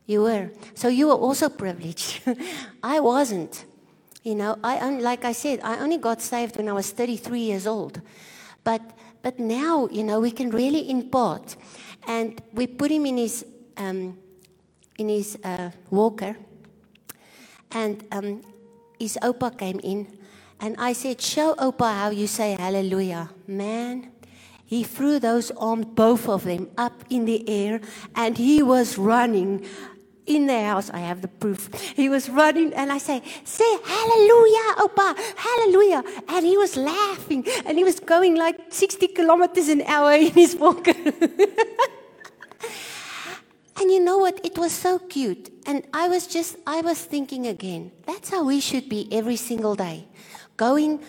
You 0.07 0.21
were. 0.21 0.49
So 0.73 0.87
you 0.87 1.07
were 1.07 1.19
also 1.19 1.49
privileged. 1.49 2.21
I 2.83 2.99
wasn't. 3.01 3.65
You 4.23 4.35
know, 4.35 4.57
I 4.63 4.89
like 4.89 5.25
I 5.25 5.33
said, 5.33 5.59
I 5.63 5.79
only 5.79 5.97
got 5.97 6.21
saved 6.21 6.57
when 6.57 6.67
I 6.67 6.73
was 6.73 6.91
33 6.91 7.39
years 7.39 7.67
old. 7.67 8.01
But 8.63 8.81
but 9.21 9.37
now, 9.39 9.87
you 9.91 10.03
know, 10.03 10.19
we 10.21 10.31
can 10.31 10.49
really 10.49 10.89
impart. 10.89 11.57
And 12.07 12.41
we 12.53 12.67
put 12.67 12.89
him 12.89 13.05
in 13.05 13.17
his 13.17 13.45
um, 13.75 14.17
in 14.97 15.09
his 15.09 15.37
uh, 15.43 15.71
walker. 15.91 16.37
And 17.71 18.07
um, 18.11 18.41
his 18.97 19.19
opa 19.21 19.57
came 19.57 19.79
in. 19.83 20.07
And 20.59 20.75
I 20.79 20.93
said, 20.93 21.21
Show 21.21 21.53
opa 21.55 21.93
how 21.93 22.09
you 22.09 22.27
say 22.27 22.55
hallelujah. 22.57 23.29
Man, 23.45 24.11
he 24.65 24.83
threw 24.83 25.19
those 25.19 25.51
arms, 25.51 25.85
both 25.85 26.27
of 26.27 26.43
them, 26.43 26.69
up 26.77 27.03
in 27.09 27.25
the 27.25 27.47
air, 27.47 27.79
and 28.15 28.37
he 28.37 28.61
was 28.63 28.97
running 28.97 29.65
in 30.27 30.45
the 30.45 30.61
house. 30.61 30.89
I 30.91 30.99
have 30.99 31.21
the 31.21 31.27
proof. 31.27 31.73
He 31.95 32.09
was 32.09 32.29
running, 32.29 32.73
and 32.73 32.91
I 32.91 32.99
say, 32.99 33.23
Say 33.43 33.77
hallelujah, 33.83 34.75
Opa, 34.85 35.17
hallelujah. 35.35 36.03
And 36.27 36.45
he 36.45 36.57
was 36.57 36.75
laughing, 36.77 37.45
and 37.65 37.77
he 37.77 37.83
was 37.83 37.99
going 37.99 38.35
like 38.35 38.59
60 38.69 39.07
kilometers 39.07 39.69
an 39.69 39.81
hour 39.83 40.11
in 40.13 40.31
his 40.31 40.55
walker. 40.55 40.93
and 43.79 43.91
you 43.91 43.99
know 43.99 44.17
what? 44.19 44.39
It 44.45 44.57
was 44.57 44.71
so 44.71 44.99
cute. 44.99 45.51
And 45.65 45.83
I 45.93 46.07
was 46.07 46.27
just, 46.27 46.57
I 46.67 46.81
was 46.81 47.01
thinking 47.01 47.47
again, 47.47 47.91
that's 48.05 48.29
how 48.29 48.45
we 48.45 48.59
should 48.59 48.89
be 48.89 49.07
every 49.11 49.37
single 49.37 49.75
day. 49.75 50.07
Going 50.57 50.99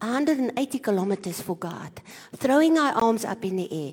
180 0.00 0.78
kilometers 0.78 1.40
for 1.40 1.56
God, 1.56 2.00
throwing 2.36 2.78
our 2.78 2.92
arms 2.94 3.24
up 3.24 3.44
in 3.44 3.56
the 3.56 3.68
air, 3.72 3.92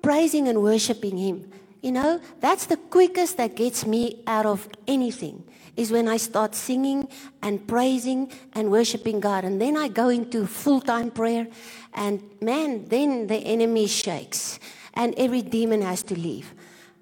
praising 0.00 0.48
and 0.48 0.62
worshiping 0.62 1.16
Him 1.16 1.50
you 1.82 1.92
know, 1.92 2.20
that's 2.40 2.66
the 2.66 2.76
quickest 2.76 3.36
that 3.36 3.56
gets 3.56 3.84
me 3.84 4.22
out 4.26 4.46
of 4.46 4.68
anything 4.86 5.44
is 5.76 5.90
when 5.90 6.06
I 6.06 6.16
start 6.16 6.54
singing 6.54 7.08
and 7.42 7.66
praising 7.66 8.30
and 8.52 8.70
worshiping 8.70 9.20
God. 9.20 9.44
And 9.44 9.60
then 9.60 9.76
I 9.76 9.88
go 9.88 10.08
into 10.08 10.46
full 10.46 10.80
time 10.80 11.10
prayer, 11.10 11.48
and 11.94 12.22
man, 12.40 12.86
then 12.88 13.26
the 13.26 13.36
enemy 13.36 13.86
shakes 13.86 14.60
and 14.94 15.14
every 15.16 15.42
demon 15.42 15.82
has 15.82 16.02
to 16.04 16.18
leave. 16.18 16.54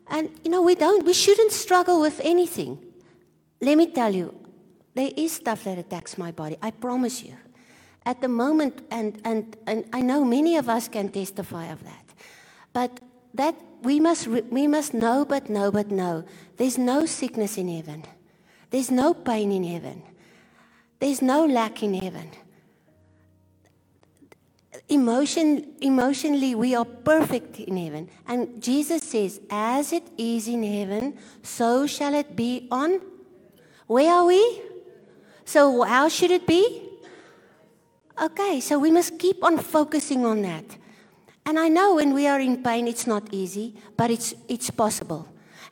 And 0.08 0.30
you 0.44 0.50
know, 0.50 0.62
we 0.62 0.74
don't, 0.74 1.04
we 1.04 1.12
shouldn't 1.12 1.52
struggle 1.52 2.00
with 2.00 2.20
anything. 2.24 2.78
Let 3.60 3.76
me 3.76 3.86
tell 3.92 4.14
you, 4.14 4.34
there 4.94 5.10
is 5.16 5.32
stuff 5.32 5.64
that 5.64 5.78
attacks 5.78 6.16
my 6.16 6.30
body, 6.30 6.56
I 6.62 6.70
promise 6.70 7.22
you. 7.22 7.36
At 8.06 8.22
the 8.22 8.28
moment, 8.28 8.80
and, 8.90 9.20
and, 9.24 9.56
and 9.66 9.84
I 9.92 10.00
know 10.00 10.24
many 10.24 10.56
of 10.56 10.68
us 10.68 10.88
can 10.88 11.10
testify 11.10 11.66
of 11.66 11.84
that. 11.84 12.04
But 12.72 13.00
that 13.34 13.54
we 13.82 14.00
must, 14.00 14.26
we 14.26 14.66
must 14.66 14.94
know, 14.94 15.24
but 15.24 15.48
know, 15.48 15.70
but 15.70 15.90
know. 15.90 16.24
There's 16.56 16.78
no 16.78 17.06
sickness 17.06 17.58
in 17.58 17.68
heaven. 17.68 18.04
There's 18.70 18.90
no 18.90 19.14
pain 19.14 19.52
in 19.52 19.64
heaven. 19.64 20.02
There's 20.98 21.22
no 21.22 21.46
lack 21.46 21.82
in 21.82 21.94
heaven. 21.94 22.30
Emotion, 24.88 25.74
emotionally, 25.80 26.54
we 26.54 26.74
are 26.74 26.84
perfect 26.84 27.58
in 27.60 27.76
heaven. 27.76 28.08
And 28.26 28.62
Jesus 28.62 29.02
says, 29.02 29.40
as 29.50 29.92
it 29.92 30.04
is 30.18 30.48
in 30.48 30.62
heaven, 30.62 31.16
so 31.42 31.86
shall 31.86 32.14
it 32.14 32.36
be 32.36 32.68
on. 32.70 33.00
Where 33.86 34.12
are 34.12 34.26
we? 34.26 34.62
So, 35.44 35.82
how 35.82 36.08
should 36.08 36.30
it 36.30 36.46
be? 36.46 36.88
Okay, 38.20 38.60
so 38.60 38.78
we 38.78 38.90
must 38.90 39.18
keep 39.18 39.42
on 39.42 39.58
focusing 39.58 40.24
on 40.24 40.42
that. 40.42 40.64
And 41.50 41.58
I 41.58 41.66
know 41.66 41.96
when 41.96 42.14
we 42.14 42.28
are 42.28 42.38
in 42.38 42.62
pain, 42.62 42.86
it's 42.86 43.08
not 43.08 43.34
easy, 43.34 43.74
but 43.96 44.08
it's, 44.08 44.34
it's 44.46 44.70
possible. 44.70 45.26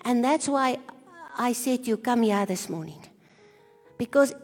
And 0.04 0.24
that's 0.24 0.48
why 0.48 0.80
I 1.36 1.52
said 1.52 1.84
to 1.84 1.90
you, 1.90 1.96
come 1.96 2.22
here 2.22 2.44
this 2.46 2.68
morning. 2.68 3.00
Because 3.96 4.34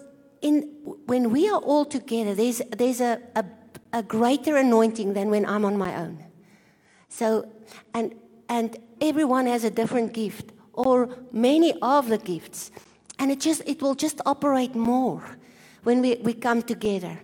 in, 0.43 0.62
when 1.07 1.33
we 1.33 1.49
are 1.49 1.59
all 1.59 1.87
together, 1.87 2.37
there's, 2.37 2.62
there's 2.79 3.00
a, 3.00 3.21
a, 3.35 3.45
a 3.93 4.05
greater 4.05 4.57
anointing 4.57 5.14
than 5.14 5.29
when 5.29 5.45
I'm 5.45 5.64
on 5.64 5.76
my 5.76 5.97
own. 5.97 6.23
So, 7.09 7.50
and, 7.95 8.14
and 8.49 8.76
everyone 9.00 9.49
has 9.49 9.64
a 9.64 9.71
different 9.71 10.12
gift 10.12 10.53
or 10.73 11.19
many 11.33 11.75
of 11.83 12.11
the 12.11 12.19
gifts. 12.19 12.71
And 13.19 13.33
it 13.33 13.41
just, 13.41 13.61
it 13.67 13.83
will 13.83 13.97
just 13.97 14.21
operate 14.25 14.76
more 14.76 15.37
when 15.83 16.00
we, 16.00 16.14
we 16.14 16.33
come 16.33 16.62
together 16.62 17.21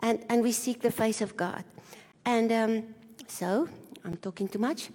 and, 0.00 0.18
and 0.28 0.42
we 0.42 0.50
seek 0.50 0.80
the 0.80 0.90
face 0.90 1.20
of 1.20 1.36
God. 1.36 1.62
And, 2.24 2.50
um, 2.50 2.94
so, 3.32 3.68
I'm 4.04 4.16
talking 4.16 4.48
too 4.48 4.58
much. 4.58 4.90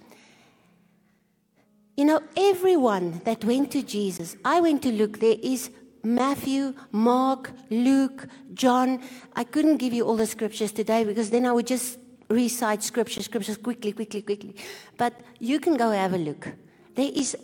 You 1.96 2.04
know, 2.04 2.20
everyone 2.36 3.20
that 3.24 3.44
went 3.44 3.72
to 3.72 3.82
Jesus, 3.82 4.36
I 4.44 4.60
went 4.60 4.82
to 4.82 4.92
Luke, 4.92 5.18
there 5.18 5.36
is 5.42 5.70
Matthew, 6.04 6.74
Mark, 6.92 7.50
Luke, 7.70 8.28
John. 8.54 9.02
I 9.34 9.42
couldn't 9.44 9.78
give 9.78 9.92
you 9.92 10.04
all 10.04 10.16
the 10.16 10.26
scriptures 10.26 10.70
today 10.70 11.04
because 11.04 11.30
then 11.30 11.44
I 11.44 11.52
would 11.52 11.66
just 11.66 11.98
recite 12.30 12.82
scriptures, 12.82 13.24
scriptures 13.24 13.56
quickly, 13.56 13.92
quickly, 13.92 14.22
quickly. 14.22 14.54
But 14.96 15.14
you 15.40 15.58
can 15.58 15.76
go 15.76 15.90
have 15.90 16.14
a 16.14 16.18
look. 16.18 16.52
There 16.94 17.10
is 17.12 17.36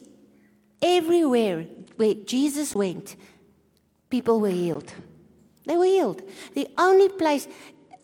everywhere 0.80 1.66
where 1.96 2.14
Jesus 2.14 2.74
went, 2.74 3.16
people 4.08 4.40
were 4.40 4.50
healed. 4.50 4.92
They 5.66 5.76
were 5.76 5.86
healed. 5.86 6.22
The 6.54 6.68
only 6.76 7.08
place, 7.08 7.48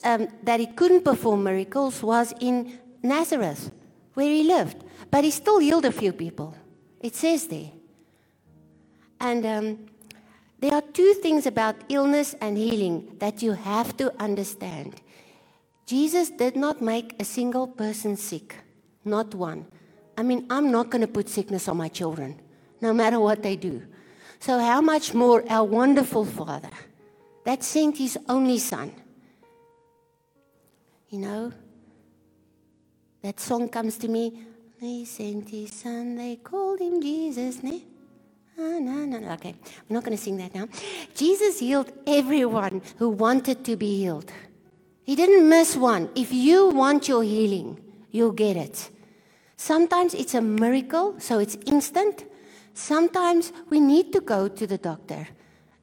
um, 0.04 0.28
that 0.42 0.60
he 0.60 0.66
couldn't 0.66 1.04
perform 1.04 1.44
miracles 1.44 2.02
was 2.02 2.32
in 2.40 2.78
Nazareth, 3.02 3.70
where 4.14 4.28
he 4.28 4.42
lived. 4.42 4.84
But 5.10 5.24
he 5.24 5.30
still 5.30 5.58
healed 5.58 5.84
a 5.84 5.92
few 5.92 6.12
people. 6.12 6.54
It 7.00 7.14
says 7.14 7.46
there. 7.48 7.70
And 9.20 9.44
um, 9.44 9.86
there 10.60 10.74
are 10.74 10.82
two 10.82 11.14
things 11.14 11.46
about 11.46 11.76
illness 11.88 12.34
and 12.40 12.56
healing 12.56 13.16
that 13.18 13.42
you 13.42 13.52
have 13.52 13.96
to 13.96 14.12
understand. 14.22 15.00
Jesus 15.86 16.30
did 16.30 16.56
not 16.56 16.80
make 16.80 17.20
a 17.20 17.24
single 17.24 17.66
person 17.66 18.16
sick, 18.16 18.56
not 19.04 19.34
one. 19.34 19.66
I 20.16 20.22
mean, 20.22 20.46
I'm 20.50 20.70
not 20.70 20.90
going 20.90 21.00
to 21.00 21.08
put 21.08 21.28
sickness 21.28 21.66
on 21.66 21.78
my 21.78 21.88
children, 21.88 22.38
no 22.80 22.92
matter 22.92 23.18
what 23.18 23.42
they 23.42 23.56
do. 23.56 23.82
So, 24.38 24.58
how 24.58 24.80
much 24.80 25.14
more 25.14 25.44
our 25.50 25.64
wonderful 25.64 26.24
Father 26.24 26.70
that 27.44 27.62
sent 27.64 27.98
His 27.98 28.18
only 28.28 28.58
Son? 28.58 28.92
You 31.10 31.18
know, 31.18 31.52
that 33.22 33.40
song 33.40 33.68
comes 33.68 33.98
to 33.98 34.08
me. 34.08 34.46
They 34.80 35.04
sent 35.04 35.50
His 35.50 35.72
Son, 35.72 36.16
they 36.16 36.36
called 36.36 36.80
Him 36.80 37.02
Jesus. 37.02 37.62
Ne? 37.62 37.82
Ah, 38.58 38.78
no, 38.78 39.04
no, 39.04 39.18
no. 39.18 39.32
Okay, 39.32 39.50
I'm 39.50 39.94
not 39.94 40.04
going 40.04 40.16
to 40.16 40.22
sing 40.22 40.36
that 40.38 40.54
now. 40.54 40.68
Jesus 41.14 41.58
healed 41.58 41.92
everyone 42.06 42.80
who 42.98 43.08
wanted 43.08 43.64
to 43.64 43.76
be 43.76 43.98
healed. 43.98 44.30
He 45.02 45.16
didn't 45.16 45.48
miss 45.48 45.76
one. 45.76 46.08
If 46.14 46.32
you 46.32 46.68
want 46.68 47.08
your 47.08 47.24
healing, 47.24 47.80
you'll 48.10 48.32
get 48.32 48.56
it. 48.56 48.90
Sometimes 49.56 50.14
it's 50.14 50.34
a 50.34 50.40
miracle, 50.40 51.16
so 51.18 51.38
it's 51.38 51.58
instant. 51.66 52.24
Sometimes 52.72 53.52
we 53.68 53.80
need 53.80 54.12
to 54.12 54.20
go 54.20 54.48
to 54.48 54.66
the 54.66 54.78
doctor 54.78 55.28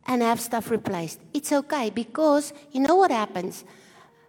and 0.08 0.22
have 0.22 0.40
stuff 0.40 0.72
replaced. 0.72 1.20
It's 1.34 1.52
okay 1.52 1.90
because 1.90 2.54
you 2.72 2.80
know 2.80 2.96
what 2.96 3.12
happens? 3.12 3.66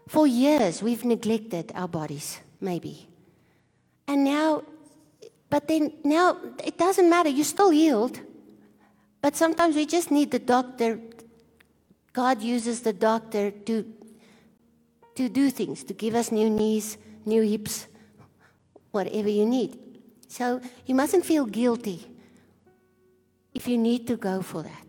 For 0.08 0.26
years, 0.26 0.82
we've 0.82 1.04
neglected 1.04 1.70
our 1.74 1.86
bodies, 1.86 2.40
maybe. 2.60 3.08
And 4.06 4.24
now, 4.24 4.62
but 5.50 5.68
then 5.68 5.92
now 6.02 6.38
it 6.64 6.78
doesn't 6.78 7.08
matter, 7.08 7.28
you're 7.28 7.44
still 7.44 7.68
healed. 7.68 8.18
But 9.20 9.36
sometimes 9.36 9.76
we 9.76 9.84
just 9.84 10.10
need 10.10 10.30
the 10.30 10.38
doctor. 10.38 10.98
God 12.14 12.40
uses 12.40 12.80
the 12.80 12.94
doctor 12.94 13.50
to, 13.50 13.84
to 15.14 15.28
do 15.28 15.50
things, 15.50 15.84
to 15.84 15.92
give 15.92 16.14
us 16.14 16.32
new 16.32 16.48
knees, 16.48 16.96
new 17.26 17.42
hips, 17.42 17.86
whatever 18.90 19.28
you 19.28 19.44
need. 19.44 19.78
So 20.26 20.62
you 20.86 20.94
mustn't 20.94 21.26
feel 21.26 21.44
guilty 21.44 22.06
if 23.52 23.68
you 23.68 23.76
need 23.76 24.06
to 24.06 24.16
go 24.16 24.40
for 24.40 24.62
that. 24.62 24.87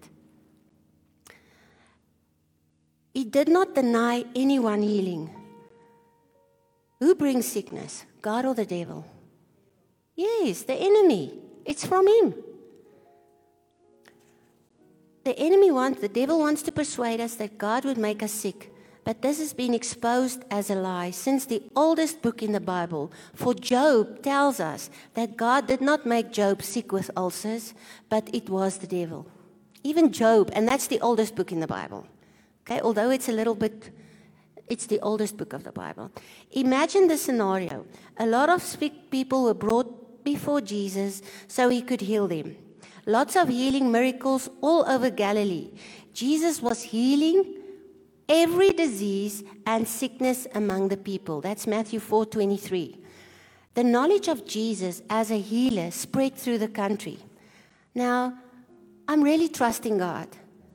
He 3.20 3.26
did 3.26 3.50
not 3.50 3.76
deny 3.76 4.24
anyone 4.34 4.82
healing. 4.82 5.30
Who 7.02 7.16
brings 7.16 7.46
sickness? 7.46 8.06
God 8.22 8.46
or 8.46 8.54
the 8.54 8.66
devil? 8.66 9.04
Yes, 10.16 10.62
the 10.62 10.76
enemy. 10.76 11.34
It's 11.66 11.86
from 11.86 12.08
him. 12.08 12.34
The 15.26 15.38
enemy 15.38 15.70
wants, 15.70 16.00
the 16.00 16.08
devil 16.08 16.40
wants 16.40 16.62
to 16.62 16.72
persuade 16.72 17.20
us 17.20 17.36
that 17.36 17.58
God 17.58 17.84
would 17.84 17.98
make 17.98 18.24
us 18.24 18.32
sick. 18.32 18.72
But 19.04 19.22
this 19.22 19.40
has 19.40 19.52
been 19.52 19.74
exposed 19.74 20.46
as 20.50 20.70
a 20.70 20.76
lie 20.76 21.12
since 21.12 21.44
the 21.44 21.62
oldest 21.76 22.22
book 22.22 22.42
in 22.42 22.54
the 22.54 22.62
Bible. 22.62 23.12
For 23.34 23.54
Job 23.54 24.24
tells 24.24 24.62
us 24.62 24.90
that 25.16 25.36
God 25.36 25.68
did 25.68 25.82
not 25.82 26.06
make 26.06 26.32
Job 26.32 26.64
sick 26.64 26.94
with 26.94 27.12
ulcers, 27.18 27.74
but 28.08 28.30
it 28.34 28.50
was 28.50 28.78
the 28.78 28.88
devil. 28.88 29.28
Even 29.84 30.14
Job, 30.14 30.50
and 30.54 30.66
that's 30.66 30.88
the 30.88 31.02
oldest 31.02 31.36
book 31.36 31.52
in 31.52 31.60
the 31.60 31.68
Bible. 31.68 32.08
Okay, 32.70 32.82
although 32.82 33.10
it's 33.10 33.28
a 33.28 33.32
little 33.32 33.56
bit, 33.56 33.90
it's 34.68 34.86
the 34.86 35.00
oldest 35.00 35.38
book 35.38 35.54
of 35.54 35.64
the 35.64 35.72
Bible. 35.72 36.12
Imagine 36.52 37.08
the 37.08 37.18
scenario. 37.18 37.84
A 38.18 38.28
lot 38.28 38.48
of 38.48 38.62
sick 38.62 39.10
people 39.10 39.46
were 39.46 39.56
brought 39.56 40.24
before 40.24 40.62
Jesus 40.62 41.24
so 41.48 41.70
he 41.70 41.82
could 41.82 42.02
heal 42.02 42.28
them. 42.28 42.56
Lots 43.08 43.36
of 43.36 43.50
healing 43.50 43.92
miracles 43.92 44.52
all 44.62 44.88
over 44.88 45.10
Galilee. 45.10 45.72
Jesus 46.14 46.62
was 46.62 46.84
healing 46.84 47.56
every 48.28 48.70
disease 48.70 49.44
and 49.66 49.88
sickness 49.88 50.46
among 50.54 50.90
the 50.90 50.98
people. 50.98 51.42
That's 51.42 51.66
Matthew 51.66 52.00
4:23. 52.00 53.00
The 53.74 53.84
knowledge 53.84 54.28
of 54.28 54.46
Jesus 54.46 55.02
as 55.10 55.32
a 55.32 55.40
healer 55.40 55.90
spread 55.90 56.36
through 56.36 56.60
the 56.60 56.68
country. 56.68 57.18
Now, 57.96 58.38
I'm 59.08 59.24
really 59.24 59.50
trusting 59.50 59.98
God 59.98 60.28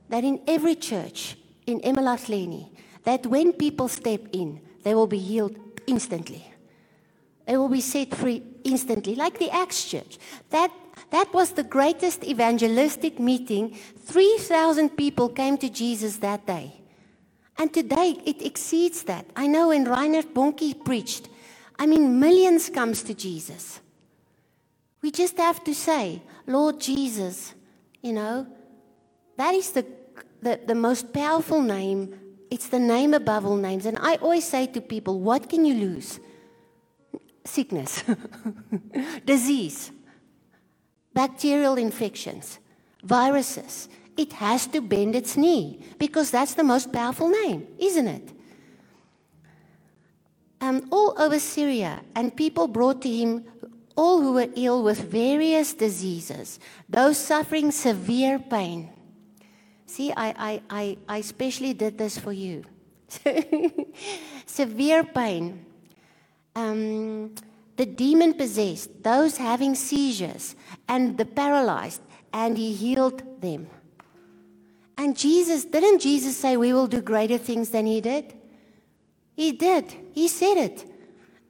that 0.09 0.25
in 0.25 0.41
every 0.45 0.75
church 0.75 1.37
in 1.65 1.79
Emalahleni, 1.81 2.69
that 3.03 3.25
when 3.25 3.53
people 3.53 3.87
step 3.87 4.21
in, 4.31 4.61
they 4.83 4.93
will 4.93 5.07
be 5.07 5.19
healed 5.19 5.55
instantly. 5.87 6.45
They 7.45 7.57
will 7.57 7.69
be 7.69 7.81
set 7.81 8.13
free 8.15 8.43
instantly, 8.63 9.15
like 9.15 9.37
the 9.37 9.51
Acts 9.51 9.85
church. 9.85 10.17
That, 10.49 10.71
that 11.11 11.33
was 11.33 11.51
the 11.51 11.63
greatest 11.63 12.23
evangelistic 12.23 13.19
meeting. 13.19 13.75
3,000 14.05 14.97
people 14.97 15.29
came 15.29 15.57
to 15.57 15.69
Jesus 15.69 16.17
that 16.17 16.45
day. 16.47 16.81
And 17.57 17.73
today 17.73 18.17
it 18.25 18.41
exceeds 18.41 19.03
that. 19.03 19.25
I 19.35 19.47
know 19.47 19.69
when 19.69 19.85
Reinhard 19.85 20.33
Bonnke 20.33 20.83
preached, 20.83 21.29
I 21.77 21.85
mean, 21.85 22.19
millions 22.19 22.69
comes 22.69 23.03
to 23.03 23.13
Jesus. 23.13 23.79
We 25.01 25.11
just 25.11 25.37
have 25.37 25.63
to 25.65 25.75
say, 25.75 26.21
Lord 26.47 26.79
Jesus, 26.79 27.53
you 28.01 28.13
know, 28.13 28.47
that 29.37 29.53
is 29.53 29.71
the, 29.71 29.85
the, 30.45 30.59
the 30.65 30.75
most 30.75 31.11
powerful 31.11 31.61
name. 31.61 32.17
It's 32.49 32.69
the 32.69 32.79
name 32.79 33.13
above 33.13 33.45
all 33.45 33.57
names. 33.57 33.85
And 33.85 33.97
I 33.99 34.15
always 34.15 34.45
say 34.47 34.67
to 34.67 34.79
people, 34.79 35.19
what 35.19 35.49
can 35.49 35.65
you 35.65 35.73
lose? 35.73 36.19
Sickness, 37.43 38.03
disease, 39.25 39.91
bacterial 41.13 41.75
infections, 41.75 42.59
viruses 43.03 43.89
it 44.17 44.33
has 44.33 44.67
to 44.67 44.81
bend 44.81 45.15
its 45.15 45.35
knee 45.35 45.79
because 45.97 46.31
that's 46.31 46.53
the 46.53 46.63
most 46.63 46.91
powerful 46.91 47.29
name, 47.29 47.67
isn't 47.77 48.07
it? 48.07 48.31
Um, 50.61 50.87
all 50.89 51.13
over 51.21 51.37
Syria, 51.37 52.01
and 52.15 52.35
people 52.35 52.67
brought 52.67 53.01
to 53.01 53.09
him 53.09 53.45
all 53.95 54.21
who 54.21 54.33
were 54.33 54.47
ill 54.55 54.83
with 54.83 54.99
various 54.99 55.73
diseases, 55.73 56.59
those 56.89 57.17
suffering 57.17 57.71
severe 57.71 58.39
pain. 58.39 58.89
See, 59.95 60.11
I, 60.11 60.27
I, 60.37 60.61
I, 60.69 60.97
I 61.07 61.17
especially 61.19 61.73
did 61.73 61.97
this 61.97 62.19
for 62.19 62.33
you. 62.33 62.65
severe 64.45 65.05
pain. 65.05 65.65
Um, 66.53 67.33
the 67.77 67.85
demon 67.85 68.33
possessed, 68.33 68.89
those 69.01 69.37
having 69.37 69.73
seizures, 69.73 70.57
and 70.89 71.17
the 71.17 71.23
paralyzed, 71.23 72.01
and 72.33 72.57
he 72.57 72.73
healed 72.73 73.23
them. 73.39 73.67
And 74.97 75.15
Jesus, 75.15 75.63
didn't 75.63 75.99
Jesus 76.01 76.35
say 76.35 76.57
we 76.57 76.73
will 76.73 76.87
do 76.87 76.99
greater 76.99 77.37
things 77.37 77.69
than 77.69 77.85
he 77.85 78.01
did? 78.01 78.33
He 79.33 79.53
did. 79.53 79.95
He 80.11 80.27
said 80.27 80.57
it. 80.57 80.91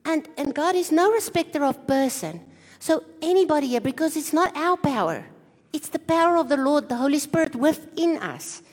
And, 0.05 0.29
and 0.37 0.53
God 0.53 0.75
is 0.75 0.91
no 0.91 1.11
respecter 1.11 1.63
of 1.65 1.87
person. 1.87 2.41
So 2.77 3.05
anybody 3.23 3.69
here, 3.69 3.81
because 3.81 4.15
it's 4.15 4.33
not 4.33 4.55
our 4.55 4.77
power, 4.77 5.25
it's 5.75 5.89
the 5.89 5.99
power 5.99 6.37
of 6.37 6.47
the 6.47 6.57
Lord, 6.57 6.87
the 6.87 6.95
Holy 6.95 7.19
Spirit 7.19 7.53
within 7.55 8.17
us. 8.19 8.63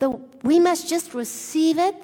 The, 0.00 0.10
we 0.42 0.58
must 0.58 0.88
just 0.88 1.14
receive 1.14 1.78
it 1.78 1.94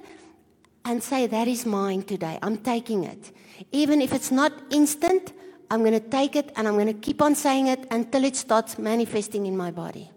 and 0.84 1.02
say, 1.02 1.26
That 1.26 1.48
is 1.48 1.66
mine 1.66 2.02
today. 2.02 2.38
I'm 2.40 2.58
taking 2.58 3.02
it. 3.02 3.32
Even 3.72 4.00
if 4.00 4.12
it's 4.14 4.30
not 4.30 4.52
instant, 4.70 5.32
I'm 5.70 5.80
going 5.80 6.00
to 6.00 6.08
take 6.08 6.36
it 6.36 6.52
and 6.56 6.68
I'm 6.68 6.74
going 6.74 6.86
to 6.86 6.94
keep 6.94 7.20
on 7.20 7.34
saying 7.34 7.66
it 7.66 7.86
until 7.90 8.24
it 8.24 8.36
starts 8.36 8.78
manifesting 8.78 9.46
in 9.46 9.56
my 9.56 9.72
body. 9.72 10.08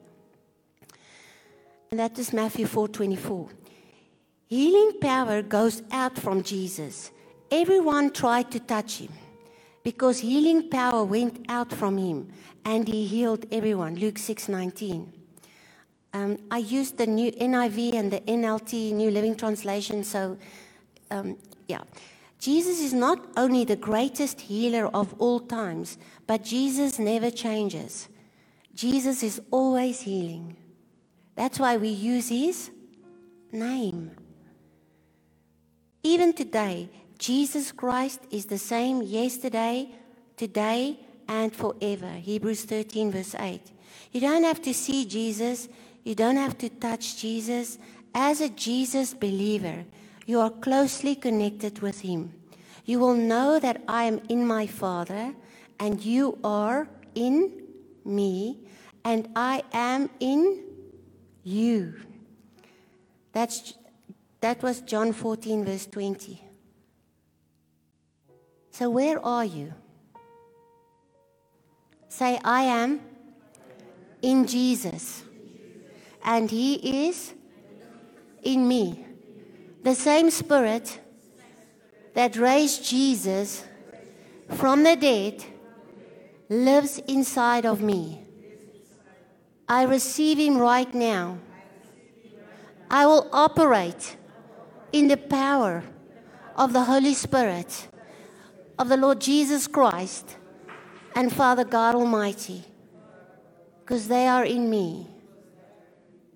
And 1.89 1.99
that 1.99 2.17
is 2.19 2.31
Matthew 2.31 2.67
4:24. 2.67 3.49
Healing 4.47 4.99
power 5.01 5.41
goes 5.41 5.81
out 5.91 6.17
from 6.17 6.43
Jesus. 6.43 7.11
Everyone 7.49 8.11
tried 8.11 8.51
to 8.51 8.59
touch 8.59 8.99
him 8.99 9.11
because 9.83 10.19
healing 10.19 10.69
power 10.69 11.03
went 11.03 11.43
out 11.49 11.73
from 11.73 11.97
him 11.97 12.31
and 12.65 12.87
he 12.87 13.05
healed 13.05 13.45
everyone. 13.51 13.95
Luke 13.95 14.17
6:19. 14.17 15.13
Um, 16.13 16.37
I 16.49 16.57
used 16.57 16.97
the 16.97 17.07
new 17.07 17.31
NIV 17.31 17.93
and 17.93 18.11
the 18.11 18.19
NLT, 18.27 18.91
New 18.91 19.11
Living 19.11 19.35
Translation. 19.35 20.03
So, 20.03 20.37
um, 21.09 21.37
yeah. 21.67 21.83
Jesus 22.39 22.81
is 22.81 22.91
not 22.91 23.19
only 23.37 23.65
the 23.65 23.75
greatest 23.75 24.41
healer 24.41 24.87
of 24.87 25.13
all 25.19 25.39
times, 25.39 25.97
but 26.25 26.43
Jesus 26.43 26.97
never 26.97 27.29
changes. 27.29 28.09
Jesus 28.73 29.21
is 29.21 29.39
always 29.51 30.01
healing. 30.01 30.57
That's 31.35 31.59
why 31.59 31.77
we 31.77 31.89
use 31.89 32.29
his 32.29 32.71
name. 33.51 34.11
Even 36.03 36.33
today, 36.33 36.89
Jesus 37.19 37.71
Christ 37.71 38.21
is 38.31 38.47
the 38.47 38.57
same 38.57 39.03
yesterday, 39.03 39.93
today, 40.35 40.99
and 41.31 41.55
forever. 41.55 42.11
Hebrews 42.11 42.65
13, 42.65 43.09
verse 43.09 43.35
8. 43.39 43.61
You 44.11 44.19
don't 44.19 44.43
have 44.43 44.61
to 44.63 44.73
see 44.73 45.05
Jesus, 45.05 45.69
you 46.03 46.13
don't 46.13 46.35
have 46.35 46.57
to 46.57 46.67
touch 46.67 47.15
Jesus. 47.15 47.77
As 48.13 48.41
a 48.41 48.49
Jesus 48.49 49.13
believer, 49.13 49.85
you 50.25 50.41
are 50.41 50.49
closely 50.49 51.15
connected 51.15 51.79
with 51.79 52.01
him. 52.01 52.33
You 52.83 52.99
will 52.99 53.13
know 53.13 53.59
that 53.59 53.81
I 53.87 54.03
am 54.03 54.19
in 54.27 54.45
my 54.45 54.67
Father, 54.67 55.33
and 55.79 56.03
you 56.03 56.37
are 56.43 56.89
in 57.15 57.63
me, 58.03 58.59
and 59.05 59.29
I 59.33 59.63
am 59.71 60.09
in 60.19 60.65
you. 61.43 61.93
That's, 63.31 63.75
that 64.41 64.61
was 64.61 64.81
John 64.81 65.13
14, 65.13 65.63
verse 65.63 65.85
20. 65.85 66.43
So, 68.71 68.89
where 68.89 69.25
are 69.25 69.45
you? 69.45 69.73
Say, 72.11 72.41
I 72.43 72.63
am 72.63 72.99
in 74.21 74.45
Jesus. 74.45 75.23
and 76.23 76.51
He 76.51 77.07
is 77.07 77.33
in 78.43 78.67
me. 78.67 79.05
The 79.83 79.95
same 79.95 80.29
Spirit 80.29 80.99
that 82.13 82.35
raised 82.35 82.83
Jesus 82.83 83.63
from 84.49 84.83
the 84.83 84.97
dead 84.97 85.43
lives 86.49 86.99
inside 87.07 87.65
of 87.65 87.81
me. 87.81 88.23
I 89.67 89.83
receive 89.83 90.37
Him 90.37 90.57
right 90.57 90.93
now. 90.93 91.37
I 92.89 93.05
will 93.05 93.29
operate 93.31 94.17
in 94.91 95.07
the 95.07 95.15
power 95.17 95.81
of 96.57 96.73
the 96.73 96.83
Holy 96.83 97.13
Spirit, 97.13 97.87
of 98.77 98.89
the 98.89 98.97
Lord 98.97 99.21
Jesus 99.21 99.65
Christ, 99.65 100.35
and 101.15 101.31
Father 101.31 101.63
God 101.63 101.95
Almighty, 101.95 102.63
because 103.79 104.07
they 104.07 104.27
are 104.27 104.45
in 104.45 104.69
me. 104.69 105.07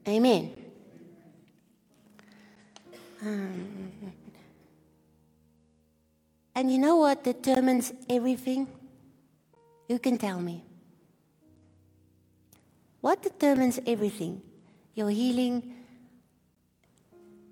Amen. 0.07 0.53
Um, 3.21 3.91
and 6.53 6.71
you 6.71 6.77
know 6.77 6.97
what 6.97 7.23
determines 7.23 7.91
everything? 8.09 8.67
Who 9.87 9.99
can 9.99 10.17
tell 10.17 10.39
me? 10.39 10.63
What 13.01 13.21
determines 13.21 13.79
everything? 13.85 14.41
Your 14.95 15.09
healing, 15.09 15.73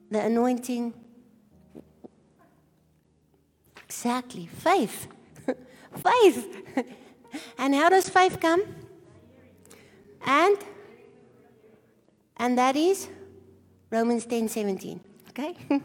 the 0.09 0.21
anointing. 0.21 0.93
Exactly. 3.83 4.47
Faith. 4.47 5.07
faith. 6.03 6.85
and 7.57 7.73
how 7.73 7.89
does 7.89 8.09
faith 8.09 8.39
come? 8.39 8.63
And 10.25 10.57
and 12.37 12.57
that 12.57 12.75
is 12.75 13.07
Romans 13.89 14.25
10 14.25 14.47
17. 14.49 14.99
Okay? 15.29 15.55